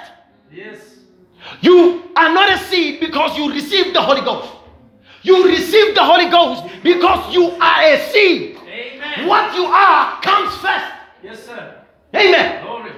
[0.53, 0.79] Yes.
[1.61, 4.53] You are not a seed because you received the Holy Ghost.
[5.23, 8.52] You received the Holy Ghost because you are a seed.
[9.13, 9.29] Amen.
[9.29, 10.85] What you are comes first.
[11.23, 11.83] Yes, sir.
[12.15, 12.65] Amen.
[12.65, 12.93] Glory.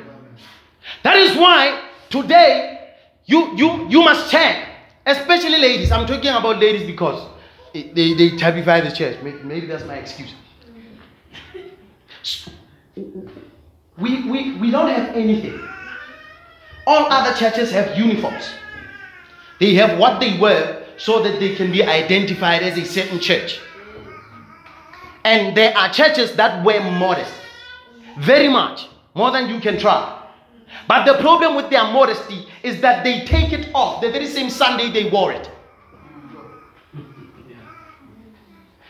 [1.03, 2.95] That is why today
[3.27, 4.69] you you you must check,
[5.07, 5.91] especially ladies.
[5.91, 7.29] I'm talking about ladies because
[7.73, 9.21] they, they typify the church.
[9.23, 10.33] Maybe, maybe that's my excuse.
[13.97, 15.61] We, we, we don't have anything.
[16.87, 18.49] All other churches have uniforms.
[19.61, 23.61] They have what they wear so that they can be identified as a certain church.
[25.25, 27.33] And there are churches that wear modest.
[28.19, 28.89] Very much.
[29.15, 30.23] More than you can try.
[30.89, 34.51] But the problem with their modesty is that they take it off the very same
[34.51, 35.51] Sunday they wore it.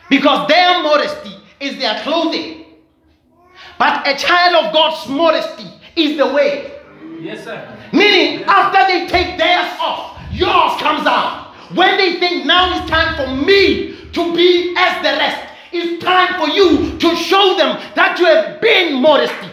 [0.09, 2.65] Because their modesty is their clothing.
[3.77, 6.71] But a child of God's modesty is the way.
[7.19, 7.77] Yes, sir.
[7.91, 11.53] Meaning, after they take theirs off, yours comes out.
[11.73, 16.39] When they think now is time for me to be as the rest, it's time
[16.39, 19.49] for you to show them that you have been modesty.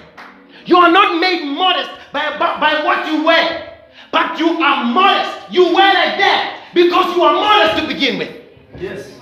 [0.66, 3.79] You are not made modest by, by, by what you wear,
[4.11, 5.53] but you are modest.
[5.53, 8.37] You wear like that because you are modest to begin with.
[8.79, 9.18] Yes.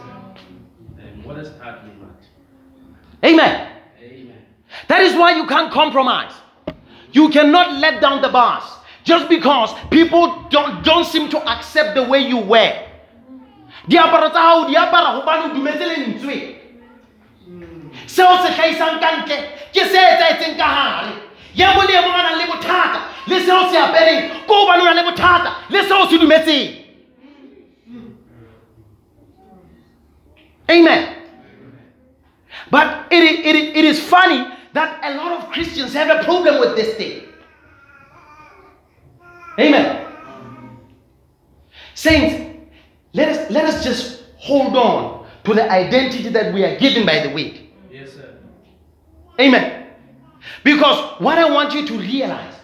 [0.99, 3.25] And happening, Matt?
[3.25, 3.73] Amen.
[4.03, 4.39] Amen.
[4.89, 6.33] That is why you can't compromise.
[7.13, 8.65] You cannot let down the bars
[9.05, 12.87] just because people don't, don't seem to accept the way you wear.
[13.89, 16.60] diaparo tsa gago di apara gobane o lentswe
[18.15, 19.37] seo se gaisang ka ntle
[19.75, 21.13] ke se etsaetseng ka gare
[21.55, 24.85] ya mo le emong a nang le bothata le seo se apereng ko gobane o
[24.85, 26.77] na le bothata le seo se dumetseng.
[30.71, 31.17] Amen.
[32.71, 36.77] But it, it, it is funny that a lot of christians have a problem with
[36.77, 37.23] this thing.
[39.59, 40.07] Amen.
[41.95, 42.51] Saints
[43.13, 47.21] let us let us just hold on to the identity that we are given by
[47.21, 47.60] the week.
[49.39, 49.87] Amen.
[50.65, 52.55] Because what I want you to realize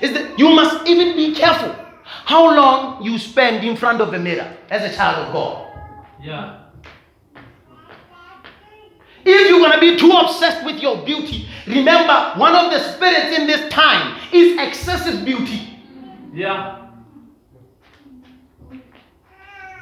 [0.00, 4.18] is that you must even be careful how long you spend in front of the
[4.18, 5.68] mirror as a child of God.
[6.22, 6.58] Yeah.
[9.24, 13.38] If you're going to be too obsessed with your beauty, remember one of the spirits
[13.38, 15.78] in this time is excessive beauty.
[16.32, 16.88] Yeah.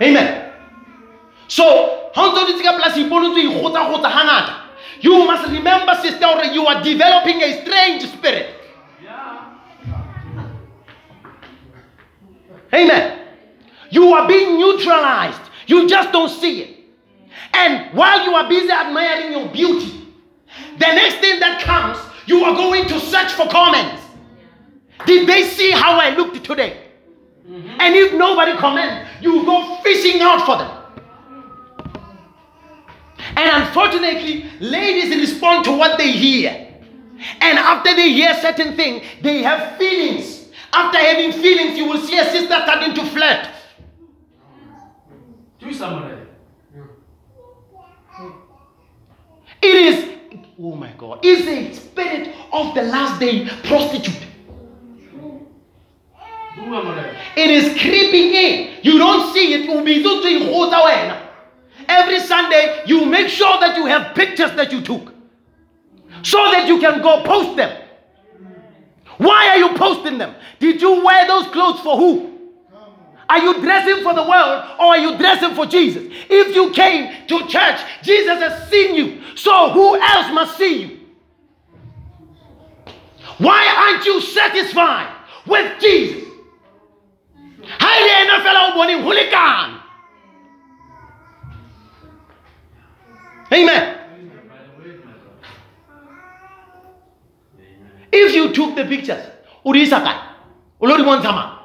[0.02, 0.52] Amen.
[1.48, 4.10] So, ha o ntse o dutse
[5.02, 6.82] ka polasi ipone o ntse o ikgotsa-kgotsa hangata, you must remember, sister, hore you are
[6.82, 8.54] developing a strange spirit.
[9.02, 9.50] Yeah.
[12.72, 13.18] Amen.
[13.90, 15.40] You are being neutralized.
[15.66, 16.76] You just don't see it.
[17.52, 20.06] And while you are busy admiring your beauty,
[20.78, 24.02] the next thing that comes, you are going to search for comments.
[25.06, 26.76] Did they see how I looked today?
[27.48, 27.80] Mm-hmm.
[27.80, 30.79] And if nobody comments, you go fishing out for them.
[33.36, 36.68] And unfortunately, ladies respond to what they hear.
[37.40, 40.48] And after they hear certain thing, they have feelings.
[40.72, 43.48] After having feelings, you will see a sister starting to flirt.
[45.58, 46.16] Do somebody.
[49.62, 50.08] It is,
[50.58, 54.26] oh my God, it's a spirit of the last day prostitute.
[57.36, 58.78] It is creeping in.
[58.82, 59.70] You don't see it.
[61.90, 65.12] Every Sunday, you make sure that you have pictures that you took
[66.22, 67.82] so that you can go post them.
[69.18, 70.36] Why are you posting them?
[70.60, 72.38] Did you wear those clothes for who?
[73.28, 76.04] Are you dressing for the world or are you dressing for Jesus?
[76.28, 79.36] If you came to church, Jesus has seen you.
[79.36, 81.00] So who else must see you?
[83.38, 85.12] Why aren't you satisfied
[85.44, 86.28] with Jesus?
[93.50, 93.66] Ho lekane.
[93.66, 93.96] Amen.
[94.48, 95.34] By the way, my brother.
[97.58, 98.08] Amen.
[98.12, 99.24] If you took the pictures,
[99.64, 100.16] o di isa kae?
[100.80, 101.56] O lo di bontsha mang?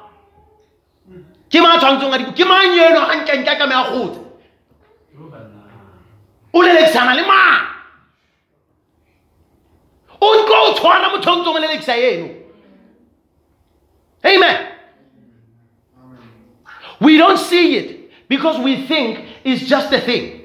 [1.50, 4.20] Ke mang a tshwantseng a di- ke mang eno a nkenke ka mea kgotse?
[6.52, 7.66] O lelekisana le mang?
[10.20, 12.28] O ntlo o tshwana motho o ntsong o lelekisa eno.
[14.24, 14.72] Amen.
[17.00, 20.35] We don't see it because we think it's just a thing.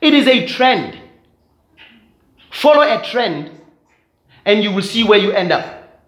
[0.00, 0.98] It is a trend.
[2.50, 3.50] Follow a trend
[4.44, 6.00] and you will see where you end up.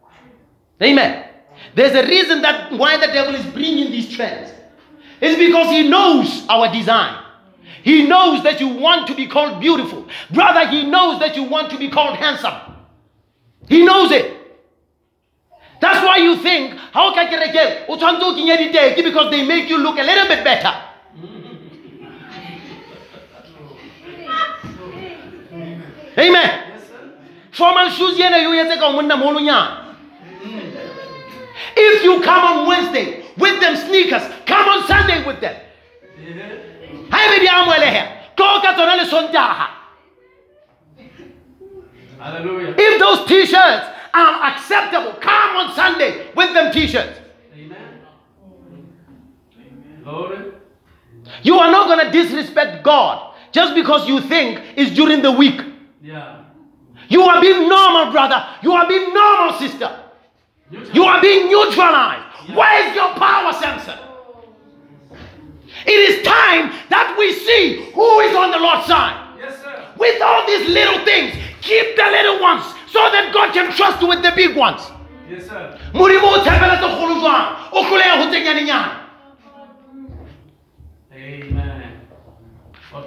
[0.83, 1.29] Amen.
[1.74, 4.50] There's a reason that why the devil is bringing these trends.
[5.20, 7.22] It's because he knows our design.
[7.83, 10.07] He knows that you want to be called beautiful.
[10.31, 12.55] Brother, he knows that you want to be called handsome.
[13.68, 14.37] He knows it.
[15.81, 17.88] That's why you think, how can I get
[19.05, 20.89] because they make you look a little bit better.
[26.20, 26.80] Amen.
[27.52, 29.40] Formal shoes yena yo etse ka o monna moholo.
[31.76, 35.56] If you come on Wednesday with them sneakers, come on Sunday with them.
[37.11, 39.68] Ha ebe di amoheleha, tlo ka tsona le Sontaha.
[42.18, 42.74] Hallelujah.
[42.76, 47.18] If those t-shirts are acceptable, come on Sunday with them t-shirts.
[47.56, 47.98] Amen.
[50.04, 50.52] Glory.
[51.42, 55.60] You are not going to disrespect God just because you think it's during the week.
[56.03, 56.44] Yeah.
[57.09, 58.44] You are being normal, brother.
[58.63, 60.01] You are being normal, sister.
[60.71, 62.55] You are being neutralized.
[62.55, 63.98] Where is your power sensor?
[65.87, 69.38] It is time that we see who is on the Lord's side.
[69.38, 69.92] Yes, sir.
[69.98, 74.09] With all these little things, keep the little ones so that God can trust you
[74.09, 74.83] with the big ones.
[75.29, 75.79] Yes, sir.
[75.92, 78.96] Modimo o tshepela tse kgolo jwang, o hloleha ho tse nyanenyana.
[81.13, 82.01] Amen.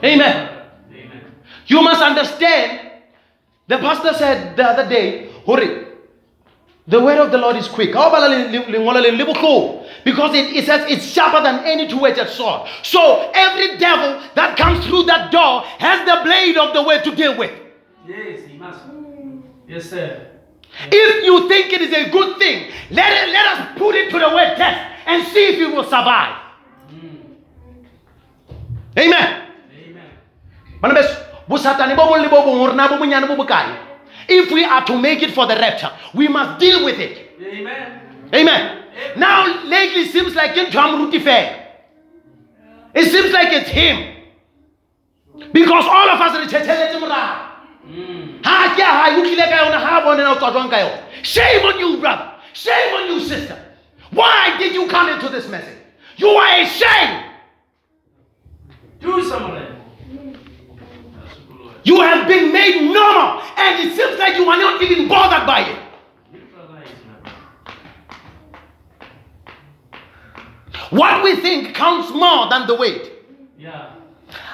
[0.03, 0.49] Amen.
[0.91, 1.21] Amen.
[1.67, 2.82] You must understand.
[3.67, 5.87] The pastor said the other day, Hurry,
[6.85, 7.91] the word of the Lord is quick.
[7.91, 8.29] Because
[10.35, 12.67] it, it says it's sharper than any two-edged sword.
[12.83, 17.15] So every devil that comes through that door has the blade of the word to
[17.15, 17.51] deal with.
[18.05, 18.79] Yes, he must.
[19.65, 20.27] Yes, sir.
[20.91, 24.19] If you think it is a good thing, let, it, let us put it to
[24.19, 26.35] the word test and see if it will survive.
[26.89, 27.17] Hmm.
[28.97, 29.47] Amen.
[30.83, 31.13] Amen.
[31.47, 33.77] Bana beso, bosatane bo bong le bo bong hore na bo bonyane bo bokae.
[34.27, 37.31] If we are to make it for the rapture, we must deal with it.
[37.41, 38.01] Amen.
[38.33, 38.83] Amen.
[39.17, 41.59] Now, lately, it seems like fair.
[42.95, 44.23] It seems like it's him.
[45.51, 47.49] Because all of us are chelete morao.
[47.83, 48.41] Hmm.
[48.45, 51.01] Ha ke ha utlile ka yona ha a o tswa jwang ka yona.
[51.23, 52.31] Shame on you, brother.
[52.53, 53.59] Shame on you, sister.
[54.11, 55.79] Why did you come into this message?
[56.17, 57.23] You are a shame.
[59.01, 59.62] Do something.
[61.85, 62.01] That's the Lord.
[62.01, 65.61] You have been made normal, and it seems like you are not even bothered by
[65.61, 65.79] it.
[66.31, 67.37] Neutralize, my brother.
[70.91, 73.11] What we think counts more than the weight.
[73.57, 73.95] Yeah.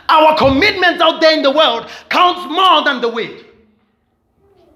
[0.08, 3.46] Our commitments out there in the world counts more than the weight.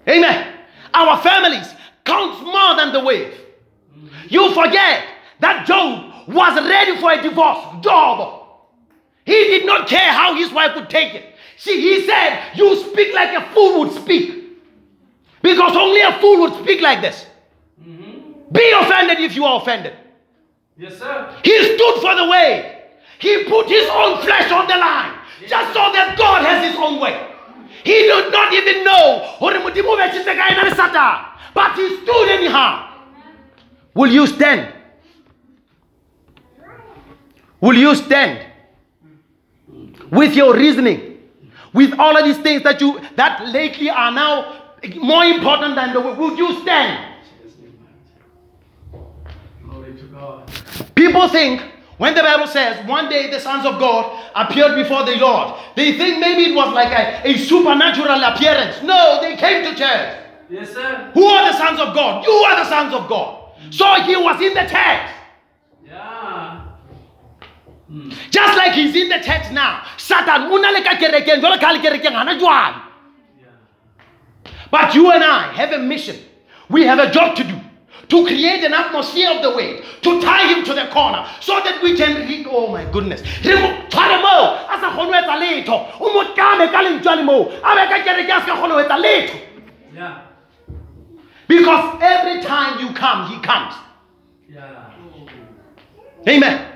[0.07, 0.53] Amen.
[0.93, 1.73] Our families
[2.05, 3.33] counts more than the weight.
[3.97, 4.27] Mm-hmm.
[4.29, 5.05] You forget
[5.39, 7.83] that Job was ready for a divorce.
[7.83, 8.41] Job.
[9.25, 11.32] He did not care how his wife would take it.
[11.57, 14.43] See, he said, You speak like a fool would speak.
[15.41, 17.25] Because only a fool would speak like this.
[17.81, 18.51] Mm-hmm.
[18.51, 19.93] Be offended if you are offended.
[20.77, 21.35] Yes, sir.
[21.43, 22.81] He stood for the way.
[23.19, 25.13] He put his own flesh on the line
[25.47, 27.29] just so that God has his own way.
[27.83, 29.19] He did not even know.
[29.39, 31.25] hore Modimo o betšhitse ka ena le Satan.
[31.53, 32.89] But he stood anyhow.
[33.93, 34.73] Will you stand?
[37.61, 38.45] Will you stand
[39.71, 40.11] mm.
[40.11, 41.12] with your reasoning?
[41.73, 44.61] With all of these things that you that lately are now
[44.97, 47.15] more important than the will you stand?
[49.65, 50.51] Glory to God.
[50.95, 51.61] People think
[51.97, 55.97] when the Bible says one day the sons of God appeared before the Lord, they
[55.97, 58.81] think maybe it was like a, a supernatural appearance.
[58.83, 60.19] No, they came to church.
[60.49, 61.11] Yes, sir.
[61.13, 62.25] Who are the sons of God?
[62.25, 63.51] You are the sons of God.
[63.71, 65.09] So he was in the church.
[67.93, 68.15] Yeah.
[68.31, 69.83] Just like he's in the church now.
[69.97, 72.81] Satan, o na le ka kerekeng, jwalo ka ha le kerekeng, hana jwale.
[73.39, 74.53] Yeah.
[74.71, 76.15] But you and I have a mission.
[76.69, 77.59] We have a job to do.
[78.09, 81.81] To create an atmosphere of the way, to tie him to the corner, so that
[81.81, 82.45] we can read.
[82.49, 83.21] Oh my goodness.
[83.43, 86.01] Re mo tshware moo, a sa kgone ho etsa letho.
[86.01, 87.45] O mo tame ka lentswe le moo.
[87.45, 89.39] A be ka kereke a ska kgone ho etsa letho.
[89.93, 90.21] Yeah.
[91.47, 93.75] Because every time you come, he comes.
[94.49, 94.91] Yeah.
[96.27, 96.72] Amen.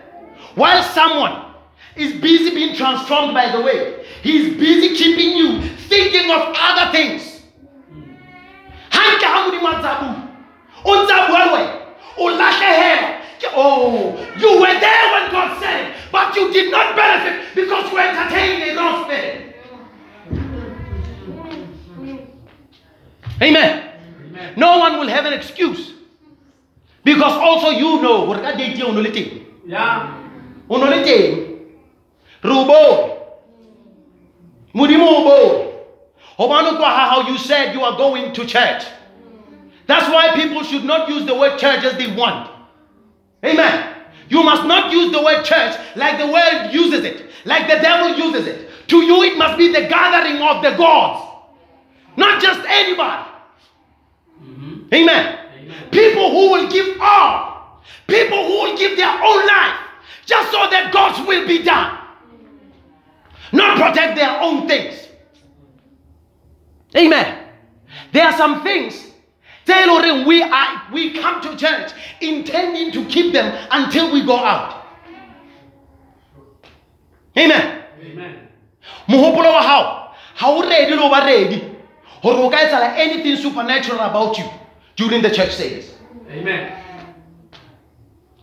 [0.57, 1.53] While someone
[1.95, 7.21] is busy being transformed by the way, he's busy keeping you thinking of other things.
[8.89, 10.15] Hanke ha Modimo a ntsa bua,
[10.83, 11.73] o ntsa bua le wena,
[12.17, 16.95] o lahlehelwa ke- Oh, you were there when God said it, but you did not
[16.95, 19.55] benefit because you entertained a wrong spirit.
[23.41, 23.93] Amen.
[24.25, 24.53] Amen.
[24.57, 25.93] No one will have an excuse.
[27.03, 29.45] Because also you know, hore ka date eo o no le teng.
[29.67, 30.26] Yeah.
[30.69, 31.59] O no le teng?
[32.43, 33.17] Re o bone
[34.73, 35.73] modimo o bone
[36.37, 38.83] gobane kwa how you said you are going to church.
[39.87, 42.49] That's why people should not use the word church as they want
[43.43, 43.95] amen.
[44.29, 48.17] You must not use the word church like the world uses it like the devil
[48.17, 48.69] uses it.
[48.89, 51.23] To you it must be the gathering of the gods
[52.17, 53.29] not just anybody.
[54.41, 54.93] Mm-hmm.
[54.93, 55.39] Amen.
[55.55, 55.89] Amen.
[55.91, 57.83] People who will give all.
[58.07, 59.86] People who will give their own life
[60.27, 61.97] just so that God's will be done.
[63.51, 65.07] Not protect their own things.
[66.95, 67.45] Amen.
[68.11, 69.05] There are some things.
[69.65, 74.37] Tell Orin, we are we come to church intending to keep them until we go
[74.37, 74.85] out.
[77.37, 77.83] Amen.
[78.01, 78.47] Amen.
[79.07, 81.61] mohopolo wa hao ha o ready ba ready
[82.21, 84.45] hore o ka etsahala anything supernatural about you
[84.95, 85.93] during the church service
[86.31, 86.86] Amen.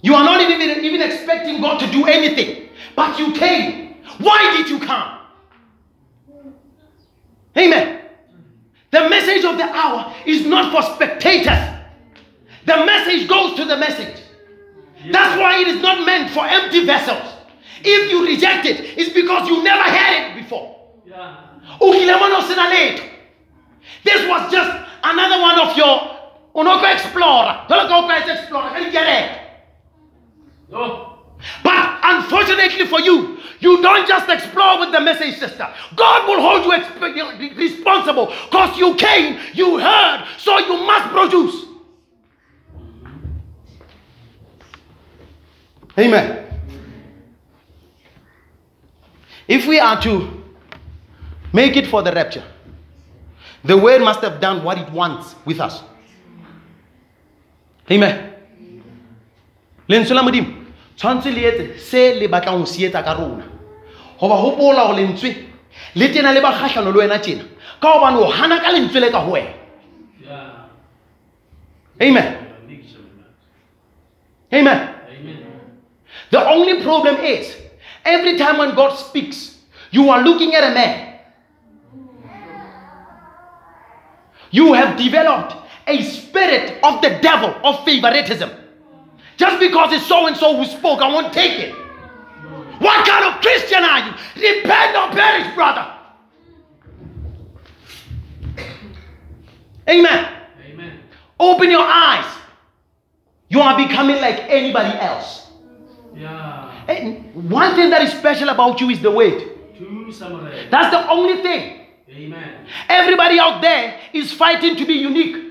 [0.04, 3.94] You are not even, even expecting God to do anything, but you came.
[4.18, 5.18] Why did you come?
[7.56, 8.02] Amen.
[8.90, 11.58] The message of the hour is not for spectators,
[12.66, 14.20] the message goes to the message.
[15.10, 17.32] That's why it is not meant for empty vessels.
[17.82, 20.84] If you reject it, it's because you never heard it before.
[21.06, 21.46] Yeah.
[24.04, 25.96] This was just another one of your
[26.54, 27.64] unoko explorer.
[27.68, 29.43] Jwalo ka o ka etsa explorer
[30.72, 31.18] Oh.
[31.62, 35.68] But unfortunately for you, you don't just explore with the message, sister.
[35.96, 41.64] God will hold you exp- responsible because you came, you heard, so you must produce.
[45.98, 46.40] Amen.
[49.46, 50.42] If we are to
[51.52, 52.44] make it for the rapture,
[53.62, 55.82] the word must have done what it wants with us.
[57.90, 58.30] Amen.
[59.88, 60.14] lentswe
[60.96, 63.44] tshwanetse le etse se le batlang ho se etsa ka rona.
[64.20, 65.34] Goba gopola go lentswe
[65.96, 67.44] le tena le ba kgahlano le wena tjena
[67.80, 69.50] ka gobane o hana ka lentswe le ka go wena.
[72.00, 72.36] Amen.
[74.52, 74.88] Amen.
[75.10, 75.40] Amen.
[76.30, 77.56] the only problem is
[78.04, 79.58] every time when god speaks
[79.90, 81.10] you are looking at a man.
[84.50, 85.54] You have developed
[85.86, 88.50] a spirit of the devil of favoritism
[89.36, 91.74] just because it's so and so who spoke i won't take it
[92.78, 95.90] what kind of christian are you Depend or perish brother
[99.88, 100.34] amen
[100.74, 100.98] Amen.
[101.38, 102.24] Open your eyes.
[103.48, 105.48] You are becoming like anybody else.
[106.14, 106.84] Yeah.
[106.88, 109.48] And one thing that is special about you is the weight.
[110.70, 111.86] That's the only thing.
[112.10, 112.66] Amen.
[112.88, 115.43] Everybody out there is fighting to be unique.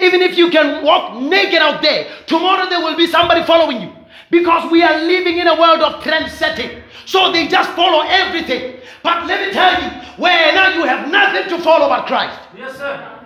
[0.00, 3.92] Even if you can walk naked out there, tomorrow there will be somebody following you.
[4.30, 6.82] Because we are living in a world of trend setting.
[7.06, 8.80] So they just follow everything.
[9.02, 12.38] But let me tell you, where now you have nothing to follow but Christ.
[12.56, 13.20] Yes, sir.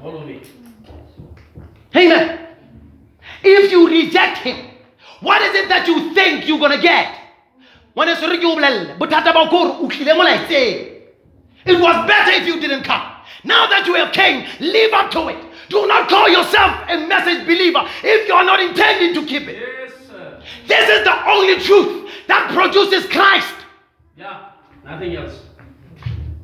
[0.00, 0.40] Follow me.
[1.96, 2.46] Amen.
[3.42, 4.70] If you reject him,
[5.20, 7.12] what is it that you think you're gonna get?
[7.94, 10.92] When it's re ke o bolelle, bothata ba ko re o tlile mo laetseng.
[11.64, 13.02] It was better if you didn't come.
[13.42, 15.45] Now that you have came, live up to it.
[15.68, 19.56] Do not call yourself a message believer if you are not intending to keep it.
[19.56, 20.42] Yes, sir.
[20.66, 23.54] This is the only truth that produces Christ.
[24.16, 24.50] Yeah.
[24.84, 25.40] Nothing else.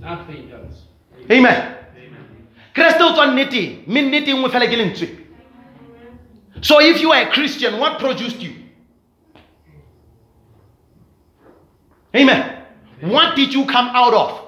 [0.00, 0.82] Nothing else.
[1.30, 1.76] Amen.
[1.96, 2.46] Amen.
[2.74, 5.08] Kreste o tswa nneteng, mme nnete nngwe fela ke lentswe.
[6.62, 8.54] So if you are a Christian, what produced you?
[12.14, 12.62] Amen.
[13.00, 14.40] What did you come out of?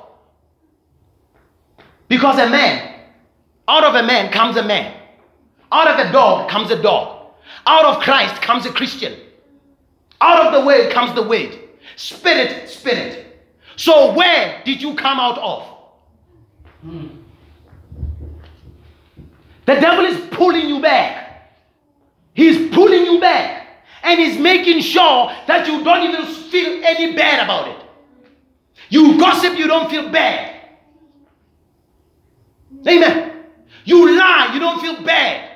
[2.09, 2.94] Because a man,
[3.67, 5.01] out of a man comes a man.
[5.73, 7.33] Out of a dog comes a dog.
[7.67, 9.19] Out of Christ comes a Christian.
[10.21, 11.59] Out of the word comes the word.
[11.97, 13.47] Spirit, spirit.
[13.77, 15.71] So where did you come out of?
[19.67, 21.51] The devil is pulling you back.
[22.35, 23.63] He's pulling you back.
[24.03, 27.87] And he's making sure that you don't even feel any bad about it.
[28.91, 30.61] You gossip, you don't feel bad.
[32.87, 33.34] Amen.
[33.85, 35.51] You lie, you don't feel bad.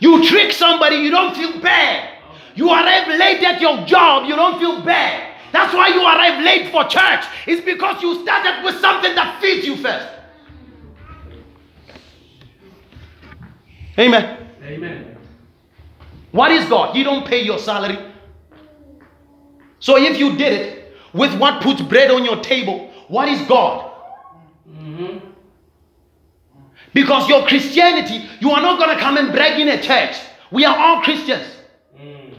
[0.00, 2.18] You trick somebody, you don't feel bad.
[2.54, 5.32] You arrive late at your job, you don't feel bad.
[5.52, 7.24] That's why you arrive late for church.
[7.46, 10.08] It's because you started with something that feeds you first.
[13.98, 14.48] Amen.
[14.62, 15.16] Amen.
[16.32, 16.96] What is God?
[16.96, 17.98] You don't pay your salary.
[19.78, 23.92] So if you did it with what puts bread on your table, what is God?
[24.68, 25.03] Mm-hmm.
[26.94, 30.16] Because your Christianity, you are not going to come and brag in a church.
[30.50, 31.44] We are all Christians.
[32.00, 32.34] Mm.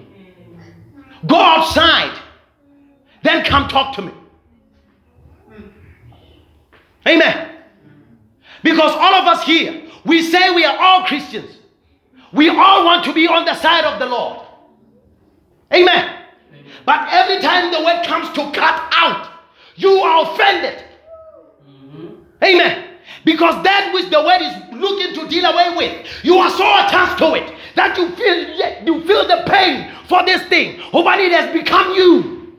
[1.28, 2.18] Go outside.
[3.22, 4.12] Then come talk to me.
[7.08, 7.52] Amen.
[8.64, 11.58] Because all of us here, we say we are all Christians.
[12.32, 14.48] We all want to be on the side of the Lord.
[15.74, 16.22] Amen.
[16.86, 19.32] But every time the word comes to cut out,
[19.76, 20.84] you are offended.
[22.44, 22.85] Amen.
[23.26, 27.18] Because that which the world is looking to deal away with, you are so attached
[27.18, 28.38] to it that you feel
[28.86, 30.80] you feel the pain for this thing.
[30.94, 32.58] But it has become you.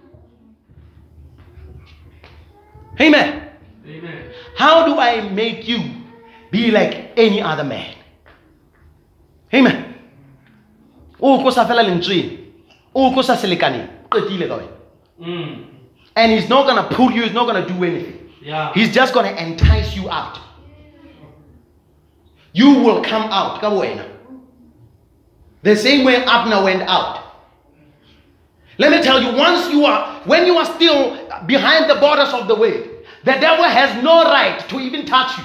[3.01, 3.49] Amen.
[3.87, 4.33] Amen.
[4.57, 5.79] How do I make you
[6.51, 7.95] be like any other man?
[9.55, 9.95] Amen.
[11.21, 12.43] O ko sa fela lentsweng.
[12.93, 13.89] O ko sa selekaneng.
[14.11, 14.75] Qetile ka wena.
[15.21, 15.65] Mm.
[16.17, 18.33] And he's not going to pull you, he's not going to do anything.
[18.43, 18.73] Yeah.
[18.73, 20.41] He's just going to entice you out.
[22.57, 23.61] You will come out.
[23.61, 24.09] Ka wena.
[25.63, 27.23] The same way Abner went out.
[28.79, 32.49] Let me tell you, once you are, when you are still behind the borders of
[32.49, 32.89] the way,
[33.25, 35.45] the devil has no right to even touch you.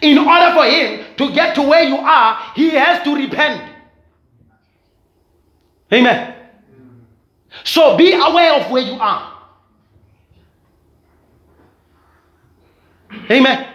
[0.00, 3.74] In order for him to get to where you are, he has to repent.
[5.92, 6.36] Amen.
[7.64, 9.34] So be aware of where you are.
[13.28, 13.67] Amen.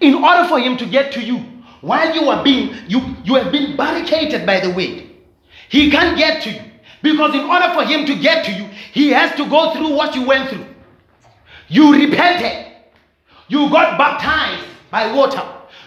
[0.00, 1.38] In order for him to get to you,
[1.80, 5.10] while you are being, you, you have been barricaded by the way.
[5.68, 6.60] He can't get to you.
[7.02, 10.14] Because in order for him to get to you, he has to go through what
[10.14, 10.66] you went through.
[11.68, 12.72] You repented.
[13.48, 15.42] You got baptized by water.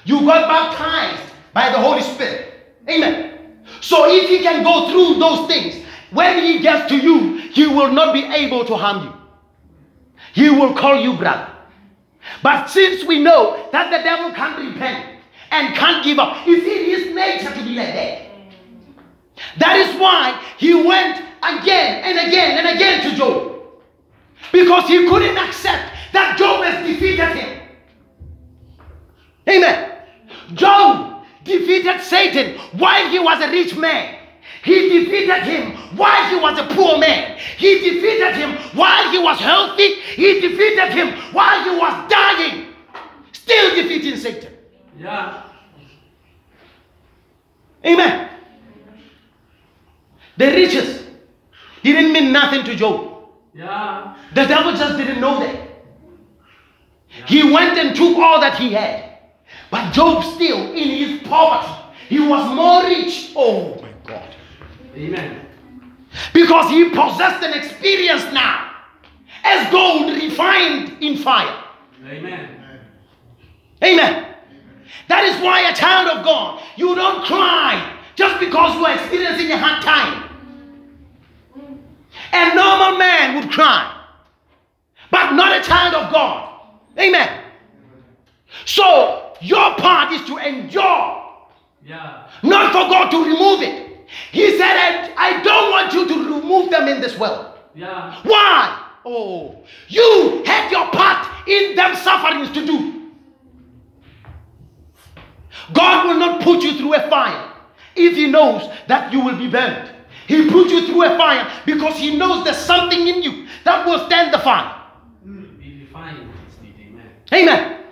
[0.06, 2.54] You got baptized by the Holy Spirit.
[2.88, 3.60] Amen.
[3.82, 7.92] So if he can go through those things, when he gets to you, he will
[7.92, 9.14] not be able to harm you.
[10.34, 11.52] He will call you brother.
[12.42, 15.22] But since we know that the devil can't repent
[15.52, 18.30] and can't give up, it's in his nature to be like that.
[19.58, 23.56] That is why he went again and again and again to Job.
[24.52, 27.62] Because he couldn't accept that Job has defeated him.
[29.48, 29.92] Amen.
[30.54, 34.19] Job defeated Satan while he was a rich man.
[34.64, 37.38] He defeated him while he was a poor man.
[37.58, 39.94] He defeated him while he was healthy.
[39.96, 42.74] He defeated him while he was dying.
[43.32, 44.54] Still defeating Satan.
[44.98, 45.44] Yeah.
[47.86, 48.30] Amen.
[50.38, 51.06] The riches
[51.84, 53.30] didn't mean nothing to Job.
[53.54, 54.16] Yeah.
[54.34, 55.68] The devil just didn't know that.
[57.28, 59.20] He went and took all that he had.
[59.72, 61.74] But Job still, in his poverty,
[62.08, 63.32] he was more rich.
[63.36, 63.79] Oh.
[64.96, 65.46] Amen.
[66.34, 68.72] Because he possessed an experience now
[69.44, 71.64] as gold refined in fire.
[72.06, 72.50] Amen.
[73.84, 74.36] Amen.
[75.08, 79.52] That is why a child of God, you don't cry just because you are experiencing
[79.52, 80.26] a hard time.
[82.34, 84.04] A normal man would cry,
[85.10, 86.60] but not a child of God.
[86.98, 87.44] Amen.
[88.66, 91.24] So your part is to endure,
[91.86, 92.28] Yeah.
[92.44, 93.89] not for God to remove it.
[94.32, 97.58] He said, I, I don't want you to remove them in this world.
[97.76, 98.20] Yeah.
[98.24, 98.86] Why?
[99.06, 103.12] Oh, you had your part in them sufferings to do.
[105.74, 107.54] God will not put you through a fire
[107.96, 109.92] if He knows that you will be burned.
[110.28, 114.06] He put you through a fire because He knows there's something in you that will
[114.06, 114.76] stand the fire.
[115.24, 116.30] Refined.
[116.64, 117.12] Amen.
[117.34, 117.84] Amen.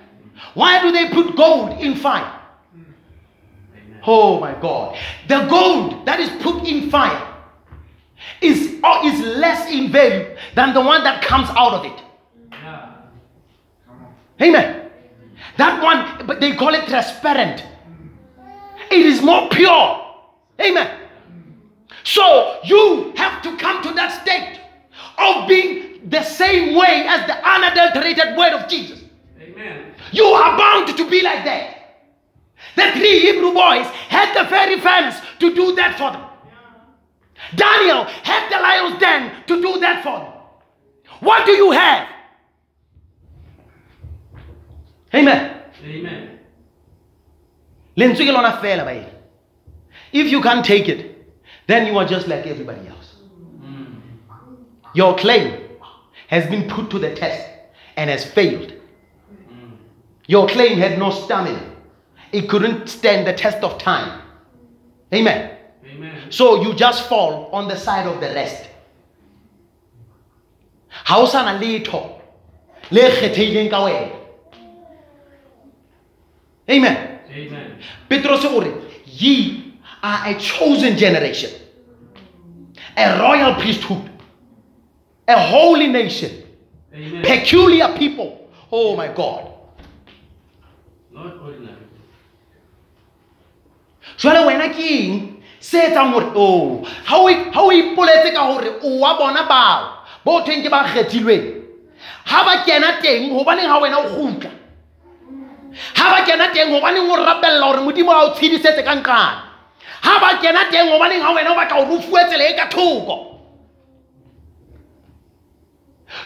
[0.54, 2.37] Why do they put gold in fire?
[4.08, 4.98] Oh my God.
[5.28, 7.36] The gold that is put in fire
[8.42, 12.04] is, or is less in value than the one that comes out of it.
[12.52, 12.94] Yeah.
[14.42, 14.90] Amen.
[15.58, 17.66] That one, but they call it transparent.
[18.90, 20.06] It is more pure.
[20.62, 21.02] Amen.
[22.04, 24.62] So you have to come to that state
[25.18, 29.04] of being the same way as the unadulterated word of Jesus.
[29.42, 29.94] Amen.
[30.14, 31.77] You are bound to be like that.
[32.78, 36.24] The three Hebrew boys had the very furnace to do that for them.
[37.56, 40.34] Daniel had the lion's den to do that for them.
[41.28, 42.08] What do you have?
[45.14, 45.62] Amen.
[45.84, 46.24] Amen.
[47.98, 49.08] lentswe ke lona fela baedi
[50.22, 51.00] if you can't take it
[51.72, 53.08] then you are just like everybody else
[53.62, 53.96] Mm.
[55.00, 55.48] your claim
[56.34, 57.42] has been put to the test
[57.96, 59.72] and has failed Mm.
[60.36, 61.64] your claim had no stamina
[62.32, 64.22] it couldn't stand the test of time
[65.14, 65.52] amen
[65.86, 66.32] Amen.
[66.32, 68.70] so you just fall on the side of the rest
[70.90, 72.02] ha o sana letho
[72.92, 74.12] le kgethehileng ka wena
[76.70, 76.98] amen
[77.38, 77.78] Amen.
[78.10, 78.72] Petros o re,
[79.06, 81.52] ye are a chosen generation,
[82.96, 84.10] a royal priesthood,
[85.28, 86.32] a holy nation,
[86.94, 87.22] Amen.
[87.24, 88.50] peculiar people.
[88.72, 89.52] Oh my God.
[91.14, 91.77] Not ordinary.
[94.18, 95.44] Jwale wena ke eng?
[95.60, 98.42] Se etsang oh o ipoletse ka
[98.84, 101.46] o wa bona bao bo thweng ke ba kgethilweng
[102.44, 104.04] ba kena teng wena o
[106.12, 106.82] ba kena teng o
[107.82, 108.96] modimo tshedisetse ka
[110.20, 111.86] ba kena teng wena o batla o
[112.42, 113.38] e ka thoko?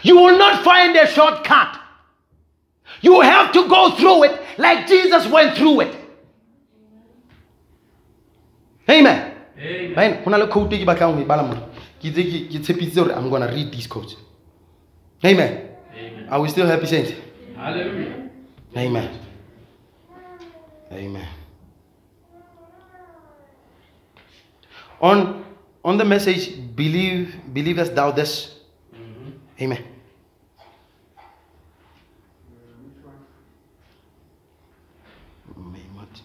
[0.02, 1.78] You will not find a shortcut.
[3.00, 6.01] You have to go through it like jesus went through it
[8.88, 9.32] amen.
[9.58, 9.94] Amen.
[9.94, 11.60] Bane, ho na le quote e ke batlang ho e bala mona
[12.00, 14.16] ke itse ke tshepisitse hore i'm gonna read this quote.
[15.24, 15.68] Amen.
[15.94, 16.28] Amen.
[16.30, 17.12] are we still happy saints?
[17.56, 18.30] Hallelujah.
[18.76, 19.08] amen.
[20.92, 21.28] Amen.
[25.00, 25.44] On
[25.84, 28.58] on the message believe believest thou this.
[28.94, 29.32] Mhm.
[29.60, 29.84] amen
[35.56, 36.20] May not.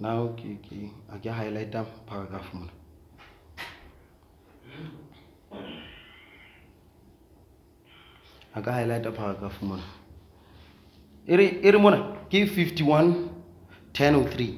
[0.00, 2.72] Now ke ke a ke highlighta paragraph mona
[8.54, 9.82] a ka highlighta paragraph mona
[11.26, 13.14] e re e re mona ke 51
[13.94, 14.48] 1003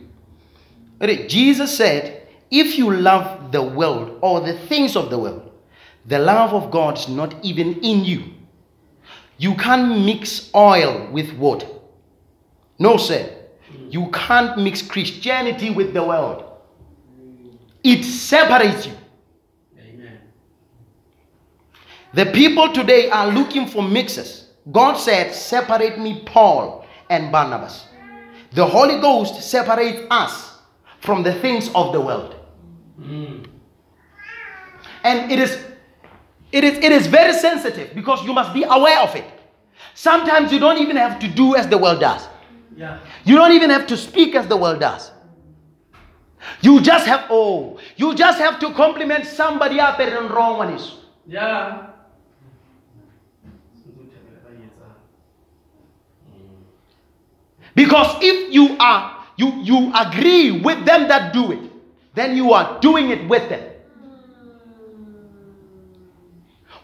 [1.01, 2.13] e re jesus said
[2.51, 5.43] if you love the world or the things of the world
[6.07, 8.23] the love of god is not even in you.
[9.39, 11.67] You can't mix oil with water.
[12.79, 13.42] No sir
[13.91, 16.45] you can't mix christianity with the world
[17.83, 18.93] it separates you
[19.79, 20.21] Amen.
[22.15, 27.87] The people today are looking for mixes God said, Separate me, Paul and Barnabas.
[28.53, 30.59] The Holy Ghost separates us
[31.01, 32.37] from the things of the world.
[33.01, 33.47] Mm.
[35.03, 35.59] And it is
[36.53, 39.25] it is it is very sensitive because you must be aware of it.
[39.95, 42.29] Sometimes you don't even have to do as the world does.
[42.77, 43.01] Yeah.
[43.25, 45.11] You don't even have to speak as the world does.
[46.61, 50.93] You just have oh, you just have to compliment somebody up and wrong one is.
[51.27, 51.89] Yeah.
[57.75, 61.71] Because if you are you you agree with them that do it,
[62.15, 63.69] then you are doing it with them.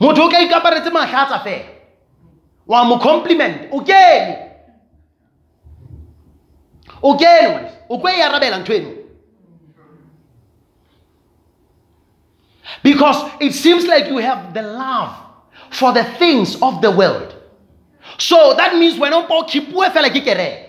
[0.01, 1.75] motho o ka ikaparetse mahlatsa fela
[2.67, 4.48] wa mo compliment o kene
[7.03, 9.09] o kene ngwaneso o
[12.83, 15.17] because it seems like you have the love
[15.71, 17.35] for the things of the world.
[18.19, 20.69] So that means wena o mpa o khipue fela ke kereke.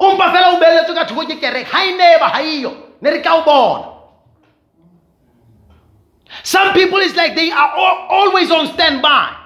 [0.00, 1.66] O mpa fela o beeletswe ka thoko ke kereke.
[1.66, 3.94] Ha e neba ha eyo ne re ka o bona.
[6.42, 9.37] Some people is like they are al- always on standby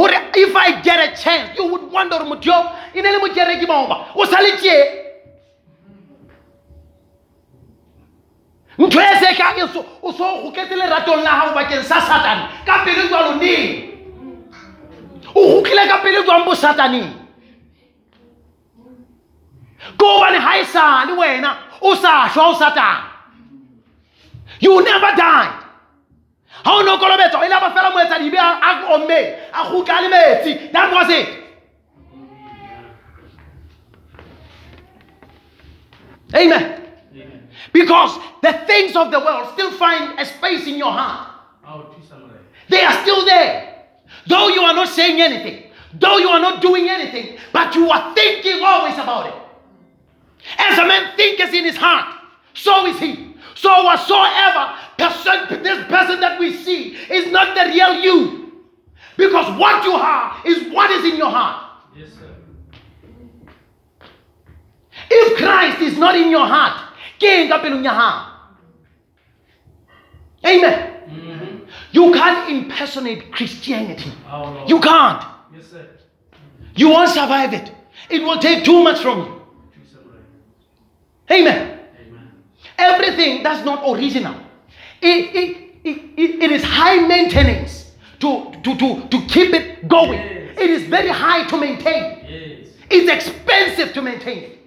[0.00, 3.18] Hore if i get a chance you would wonder gore motho yo e ne le
[3.18, 4.06] mokereki maoba.
[4.14, 4.80] O sa le tšee
[8.78, 12.80] ntho e se ka so- o so goketse leratong la gago bakeng sa satane ka
[12.84, 13.92] pele jwalo neng
[15.34, 17.12] o gokile ka pele jwang bo sataneng
[20.00, 21.50] ke gobane ga e sa le wena
[21.82, 23.04] o sa šwa o satane
[24.60, 25.59] you never died
[26.64, 30.00] ga o ne o kolobetsa e laba fela moetsa dibe a a ommeng a gotla
[30.02, 31.28] le metsi that was it
[36.34, 36.76] amen
[37.72, 41.30] because the things of the world still find a space in your heart
[41.70, 42.36] I'll do something.
[42.68, 43.86] They are still there.
[44.26, 48.14] Though you are not saying anything, though you are not doing anything, but you are
[48.14, 49.34] thinking always about it.
[50.58, 52.16] As a man thinketh in his heart,
[52.54, 53.36] so is he.
[53.54, 58.52] So whatsoever person, this person that we see is not the real you.
[59.16, 61.84] Because what you are is what is in your heart.
[61.96, 62.34] Yes, sir.
[65.10, 68.26] If Christ is not in your heart, ke eng ka pelong ya?
[70.46, 70.90] Amen.
[71.06, 71.56] Mm-hmm.
[71.92, 74.12] You can't impersonate Christianity.
[74.30, 74.68] Lord.
[74.68, 75.24] You can't.
[75.54, 75.86] Yes, sir.
[76.74, 77.72] You won't survive it.
[78.08, 79.40] It will take too much from you.
[81.30, 81.78] Amen.
[82.00, 82.32] Amen.
[82.78, 84.34] Everything that's not original.
[85.02, 90.20] It, it, it, it, is high maintenance to, to, to, to keep it going.
[90.20, 90.58] Yes.
[90.58, 92.18] It is very high to maintain.
[92.28, 92.68] Yes.
[92.90, 94.58] It's expensive to maintain it.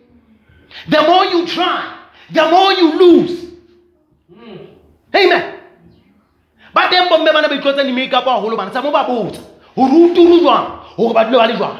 [0.89, 1.99] The more you try,
[2.31, 3.51] the more you lose.
[4.33, 4.67] Mm.
[5.15, 5.59] Amen.
[6.73, 9.45] ba teng bomme bana ba itlotsa di-makeup haholo bana sa mo ba botsa
[9.77, 11.77] gore o turu jwang gore ba dule ba le jwang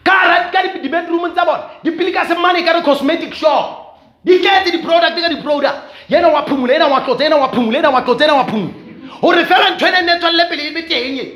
[0.00, 3.87] ka hara- ka di- di-bedroom tsa bona dipele ka semane ka re cosmetic shop
[4.28, 7.90] di tletse di-product ka di-product yena wa phumula ena wa tlotsa ena wa phumula ena
[7.90, 8.74] wa tlotsa ena wa phumula
[9.20, 11.26] gore fela ntho ene nne tswelele pele e be teng e.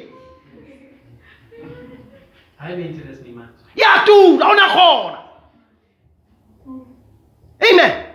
[2.59, 3.49] High maintenance ni man.
[3.75, 5.19] ya tura o na kgona.
[7.63, 8.13] Amen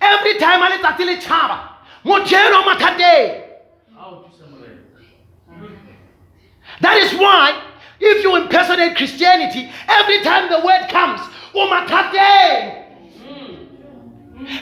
[0.00, 1.58] every time a letsatsi le tšhaba
[2.04, 3.42] motho eno o mathateng.
[3.98, 4.78] I'll do something.
[6.80, 7.62] That is why,
[8.00, 11.20] if you impersonate Christianity, every time the word comes,
[11.54, 12.85] umatate,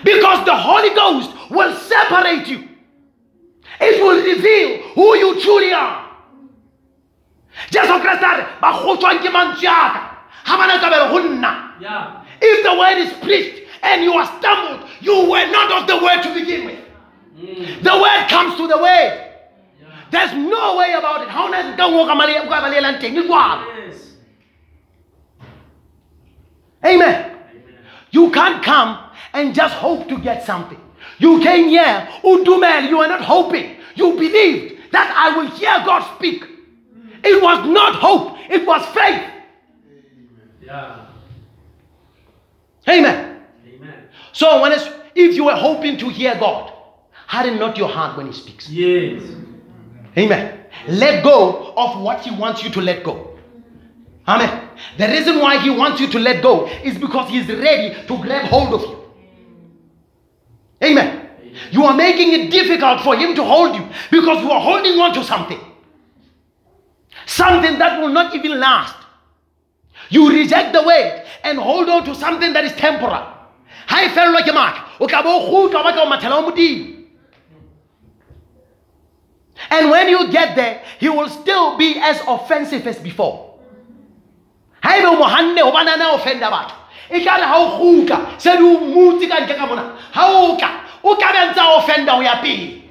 [0.03, 2.68] because the Holy Ghost will separate you.
[3.80, 6.05] It will reveal who you truly are.
[7.70, 10.01] Jesu Christ are ba go tswang ke mantswe a ka,
[10.45, 11.80] ha bana go nna.
[11.80, 12.24] Yeah.
[12.41, 16.22] If the word is preached and you are stumbled, you were not of the word
[16.22, 16.80] to begin with.
[17.37, 17.82] Mm.
[17.82, 19.30] The word comes to the word.
[19.80, 19.87] Yeah.
[20.11, 21.28] There's no way about it.
[21.28, 23.70] How na ka ngo ka mali ka balelang teng, e jwalo.
[26.85, 27.01] Amen.
[27.01, 27.37] Amen.
[28.11, 29.03] You can't come
[29.35, 30.80] and just hope to get something.
[31.18, 33.76] You came here, Udumel, you are not hoping.
[33.95, 36.45] You believed that I will hear God speak.
[37.22, 39.30] It was not hope, it was faith.
[40.62, 41.07] Yeah.
[42.89, 43.41] Amen.
[43.66, 43.95] Amen.
[44.32, 46.72] So when it's, if you were hoping to hear God,
[47.26, 48.68] harden not your heart when He speaks.
[48.68, 49.22] Yes.
[50.16, 50.61] Amen.
[50.89, 53.37] Let go of what He wants you to let go.
[54.26, 54.68] Amen.
[54.97, 58.47] The reason why He wants you to let go is because He's ready to grab
[58.47, 59.03] hold of you.
[61.85, 65.12] You are making it difficult for Him to hold you because you are holding on
[65.12, 65.61] to something.
[67.26, 68.97] Something that will not even last.
[70.09, 73.22] You reject the word and hold on to something that is temporal.
[73.87, 77.05] Ha e fellwa ke matla, o tla bo o kgutla.
[79.70, 83.59] And when you get there, he will still be as offensive as before.
[84.82, 87.68] mohanne e re ha o
[90.12, 92.82] ha o tla o tla be ntse a offenda ho ya pele.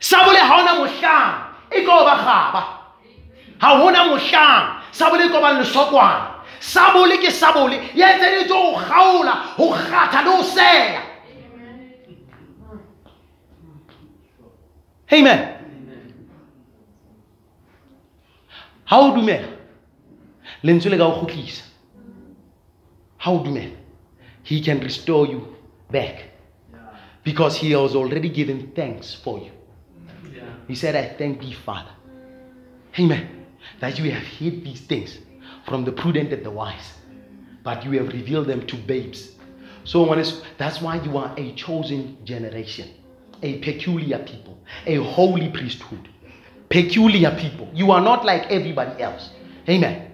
[0.00, 1.34] Sa bole ha ona mohlang
[1.70, 2.62] e tlo ba kgaba.
[3.60, 6.40] Ha hona mohlang sa bole e tlo ba lesokwana.
[6.60, 11.02] Sa bole ke sa bole e etseditswe ho kgaola ho kgatha le ho seya
[15.12, 15.40] amen.
[18.84, 19.48] Ha o dumela
[20.62, 21.64] lentswe le ka o kgutlisa.
[23.18, 23.76] Ha o dumela
[24.42, 25.49] he can restore you
[25.90, 26.24] back
[27.24, 29.52] because he has already given thanks for you
[30.68, 31.90] he said i thank thee father
[32.98, 33.46] amen
[33.80, 35.18] that you have hid these things
[35.66, 36.94] from the prudent and the wise
[37.62, 39.32] but you have revealed them to babes
[39.84, 40.04] so
[40.58, 42.88] that's why you are a chosen generation
[43.42, 46.08] a peculiar people a holy priesthood
[46.70, 47.68] peculiar people.
[47.74, 49.30] You are not like everybody else.
[49.68, 50.12] Amen.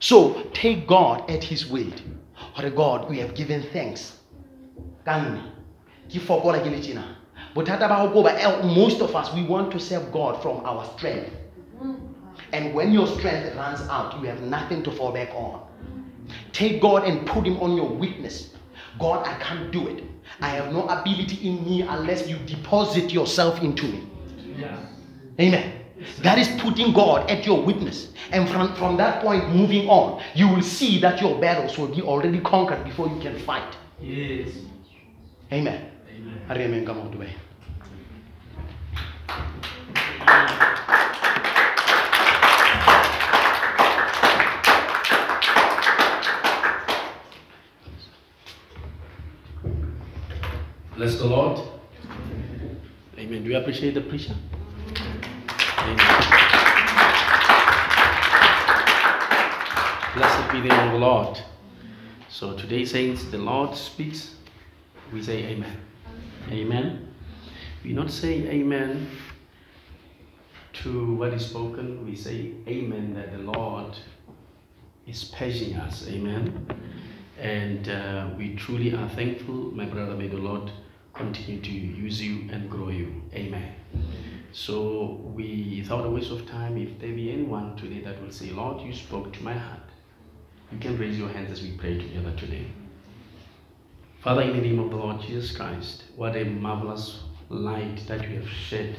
[0.00, 2.00] So take God at His word.
[2.58, 4.16] Or God, we have given thanks.
[5.04, 5.40] Kanne.
[6.08, 7.04] Ke fokola ke le tjena.
[7.54, 11.30] Bothata ba ba eh, most of us we want to serve God from our strength.
[12.52, 15.62] And when your strength runs out, you have nothing to fall back on.
[16.52, 18.50] Take God and put Him on your weakness.
[18.98, 20.04] God, I can't do it.
[20.40, 24.06] I have no ability in me unless you deposit yourself into me.
[24.56, 24.78] Yeah.
[25.38, 25.80] Amen.
[26.22, 28.08] That is putting God at your witness.
[28.32, 32.02] And from, from that point moving on, you will see that your battles will be
[32.02, 33.76] already conquered before you can fight.
[34.00, 34.50] Yes.
[35.52, 35.90] Amen.
[36.08, 36.60] Amen.
[36.62, 36.86] Amen.
[36.86, 37.28] Come on, Dubai.
[50.96, 51.58] Bless the Lord.
[53.18, 53.42] Amen.
[53.42, 54.36] Do you appreciate the preacher?
[55.78, 55.96] Amen.
[60.14, 61.42] Blessed be the name of the Lord.
[62.28, 64.36] So today, saints, the Lord speaks.
[65.12, 65.76] We say Amen.
[66.50, 67.08] Amen.
[67.82, 69.08] We not say Amen
[70.74, 72.06] to what is spoken.
[72.06, 73.96] We say Amen that the Lord
[75.06, 76.06] is paging us.
[76.08, 76.66] Amen.
[77.40, 80.14] And uh, we truly are thankful, my brother.
[80.14, 80.70] May the Lord
[81.14, 83.22] continue to use you and grow you.
[83.34, 83.74] Amen.
[84.52, 88.50] So, we, without a waste of time, if there be anyone today that will say,
[88.50, 89.80] Lord, you spoke to my heart,
[90.72, 92.66] you can raise your hands as we pray together today.
[94.22, 98.36] Father, in the name of the Lord Jesus Christ, what a marvelous light that you
[98.36, 98.94] have shed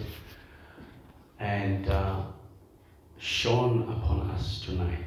[1.39, 2.23] and uh,
[3.19, 5.05] shone upon us tonight.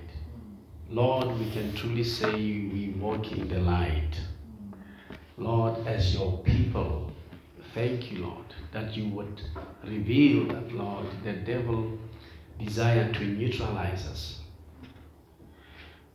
[0.88, 4.12] Lord, we can truly say we walk in the light.
[5.36, 7.10] Lord, as your people,
[7.74, 9.42] thank you, Lord, that you would
[9.82, 11.98] reveal that, Lord, the devil
[12.60, 14.38] desire to neutralize us.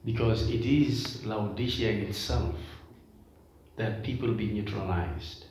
[0.05, 2.55] Because it is Laodicea in itself
[3.79, 5.45] that people be neutralized,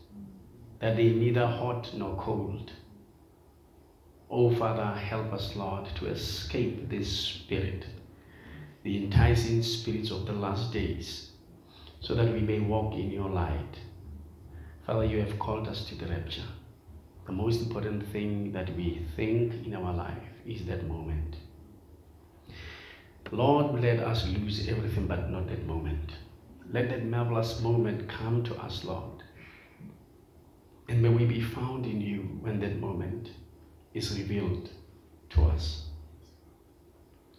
[0.80, 2.70] that they neither hot nor cold.
[4.30, 7.86] Oh, Father, help us, Lord, to escape this spirit,
[8.82, 11.30] the enticing spirits of the last days,
[12.00, 13.78] so that we may walk in your light.
[14.86, 16.48] Father, you have called us to the rapture.
[17.24, 21.36] The most important thing that we think in our life is that moment.
[23.32, 26.12] Lord, let us lose everything but not that moment.
[26.70, 29.22] Let that marvelous moment come to us, Lord.
[30.88, 33.30] And may we be found in you when that moment
[33.94, 34.70] is revealed
[35.30, 35.86] to us.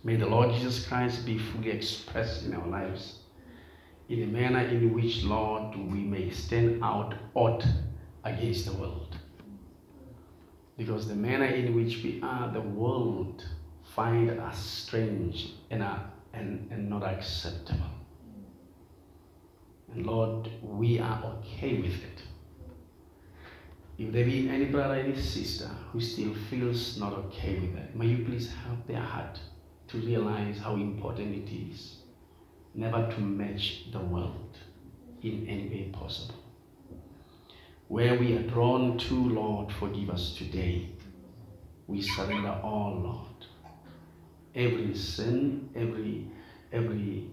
[0.03, 3.19] May the Lord Jesus Christ be fully expressed in our lives
[4.09, 7.63] in a manner in which, Lord, we may stand out odd
[8.23, 9.15] against the world.
[10.77, 13.45] Because the manner in which we are, the world
[13.95, 15.99] find us strange and, uh,
[16.33, 17.98] and, and not acceptable.
[19.95, 22.23] Lord, we are okay with it.
[23.97, 28.05] If there be any brother, any sister who still feels not okay with that, may
[28.07, 29.39] you please help their heart
[29.89, 31.97] to realize how important it is
[32.75, 34.57] never to match the world
[35.21, 36.35] in any way possible.
[37.87, 40.89] Where we are drawn to, Lord, forgive us today.
[41.87, 43.45] We surrender all, Lord.
[44.55, 46.27] Every sin, every
[46.71, 47.31] every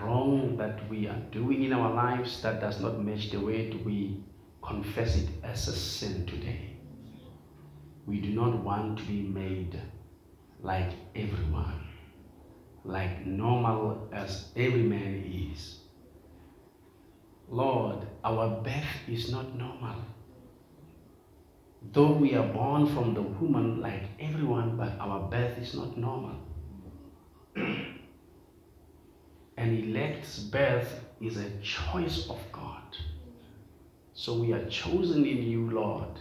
[0.00, 4.22] wrong that we are doing in our lives that does not match the way we
[4.62, 6.76] confess it as a sin today.
[8.06, 9.80] We do not want to be made
[10.60, 11.82] like everyone
[12.84, 15.78] like normal as every man is.
[17.48, 19.96] Lord, our birth is not normal.
[21.92, 26.36] Though we are born from the woman like everyone, but our birth is not normal.
[29.56, 32.96] An elect's birth is a choice of God.
[34.14, 36.18] So we are chosen in you, Lord.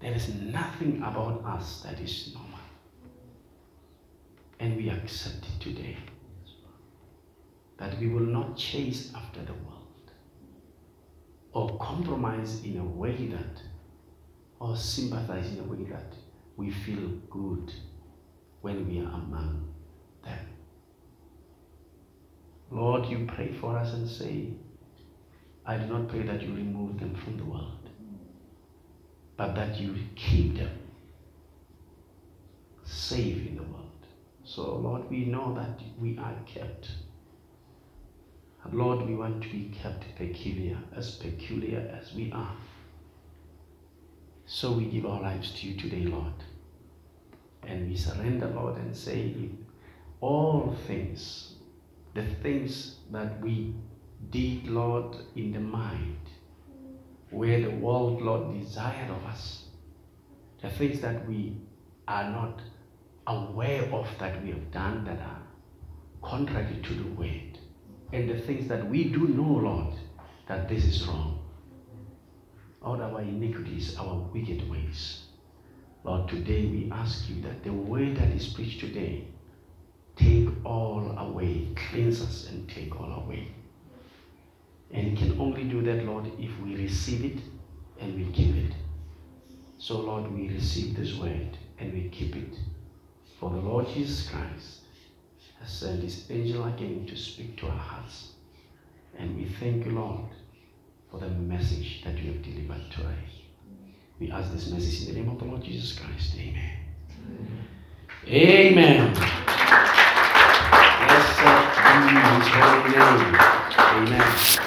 [0.00, 2.58] There is nothing about us that is normal.
[4.60, 5.96] And we accept it today.
[7.78, 9.86] That we will not chase after the world
[11.52, 13.62] or compromise in a way that
[14.60, 16.14] or sympathize in a way that
[16.56, 17.72] we feel good
[18.60, 19.75] when we are among.
[22.70, 24.48] Lord, you pray for us and say,
[25.64, 27.90] I do not pray that you remove them from the world,
[29.36, 30.78] but that you keep them
[32.84, 34.06] safe in the world.
[34.44, 36.90] So, Lord, we know that we are kept.
[38.72, 42.56] Lord, we want to be kept peculiar, as peculiar as we are.
[44.46, 46.32] So we give our lives to you today, Lord.
[47.64, 49.50] And we surrender, Lord, and say,
[50.20, 51.55] all things,
[52.16, 53.74] the things that we
[54.30, 56.18] did, Lord, in the mind,
[57.30, 59.66] where the world, Lord, desired of us,
[60.62, 61.58] the things that we
[62.08, 62.62] are not
[63.26, 65.42] aware of that we have done that are
[66.22, 67.58] contrary to the word,
[68.14, 69.94] and the things that we do know, Lord,
[70.48, 71.42] that this is wrong
[72.82, 75.24] all our iniquities, our wicked ways.
[76.04, 79.26] Lord, today we ask you that the word that is preached today
[80.16, 83.48] take all away, cleanse us and take all away.
[84.90, 87.42] And you can only do that, Lord, if we receive it
[88.00, 88.72] and we give it.
[89.78, 92.54] So, Lord, we receive this word and we keep it.
[93.38, 94.80] For the Lord Jesus Christ
[95.60, 98.32] has sent his angel again to speak to our hearts.
[99.18, 100.20] And we thank you, Lord,
[101.10, 103.36] for the message that you have delivered to us.
[104.18, 106.34] We ask this message in the name of the Lord Jesus Christ.
[106.38, 106.78] Amen.
[107.28, 107.68] Amen.
[111.04, 111.38] Blessed
[112.08, 113.36] be his holy name.
[113.78, 114.65] Amen.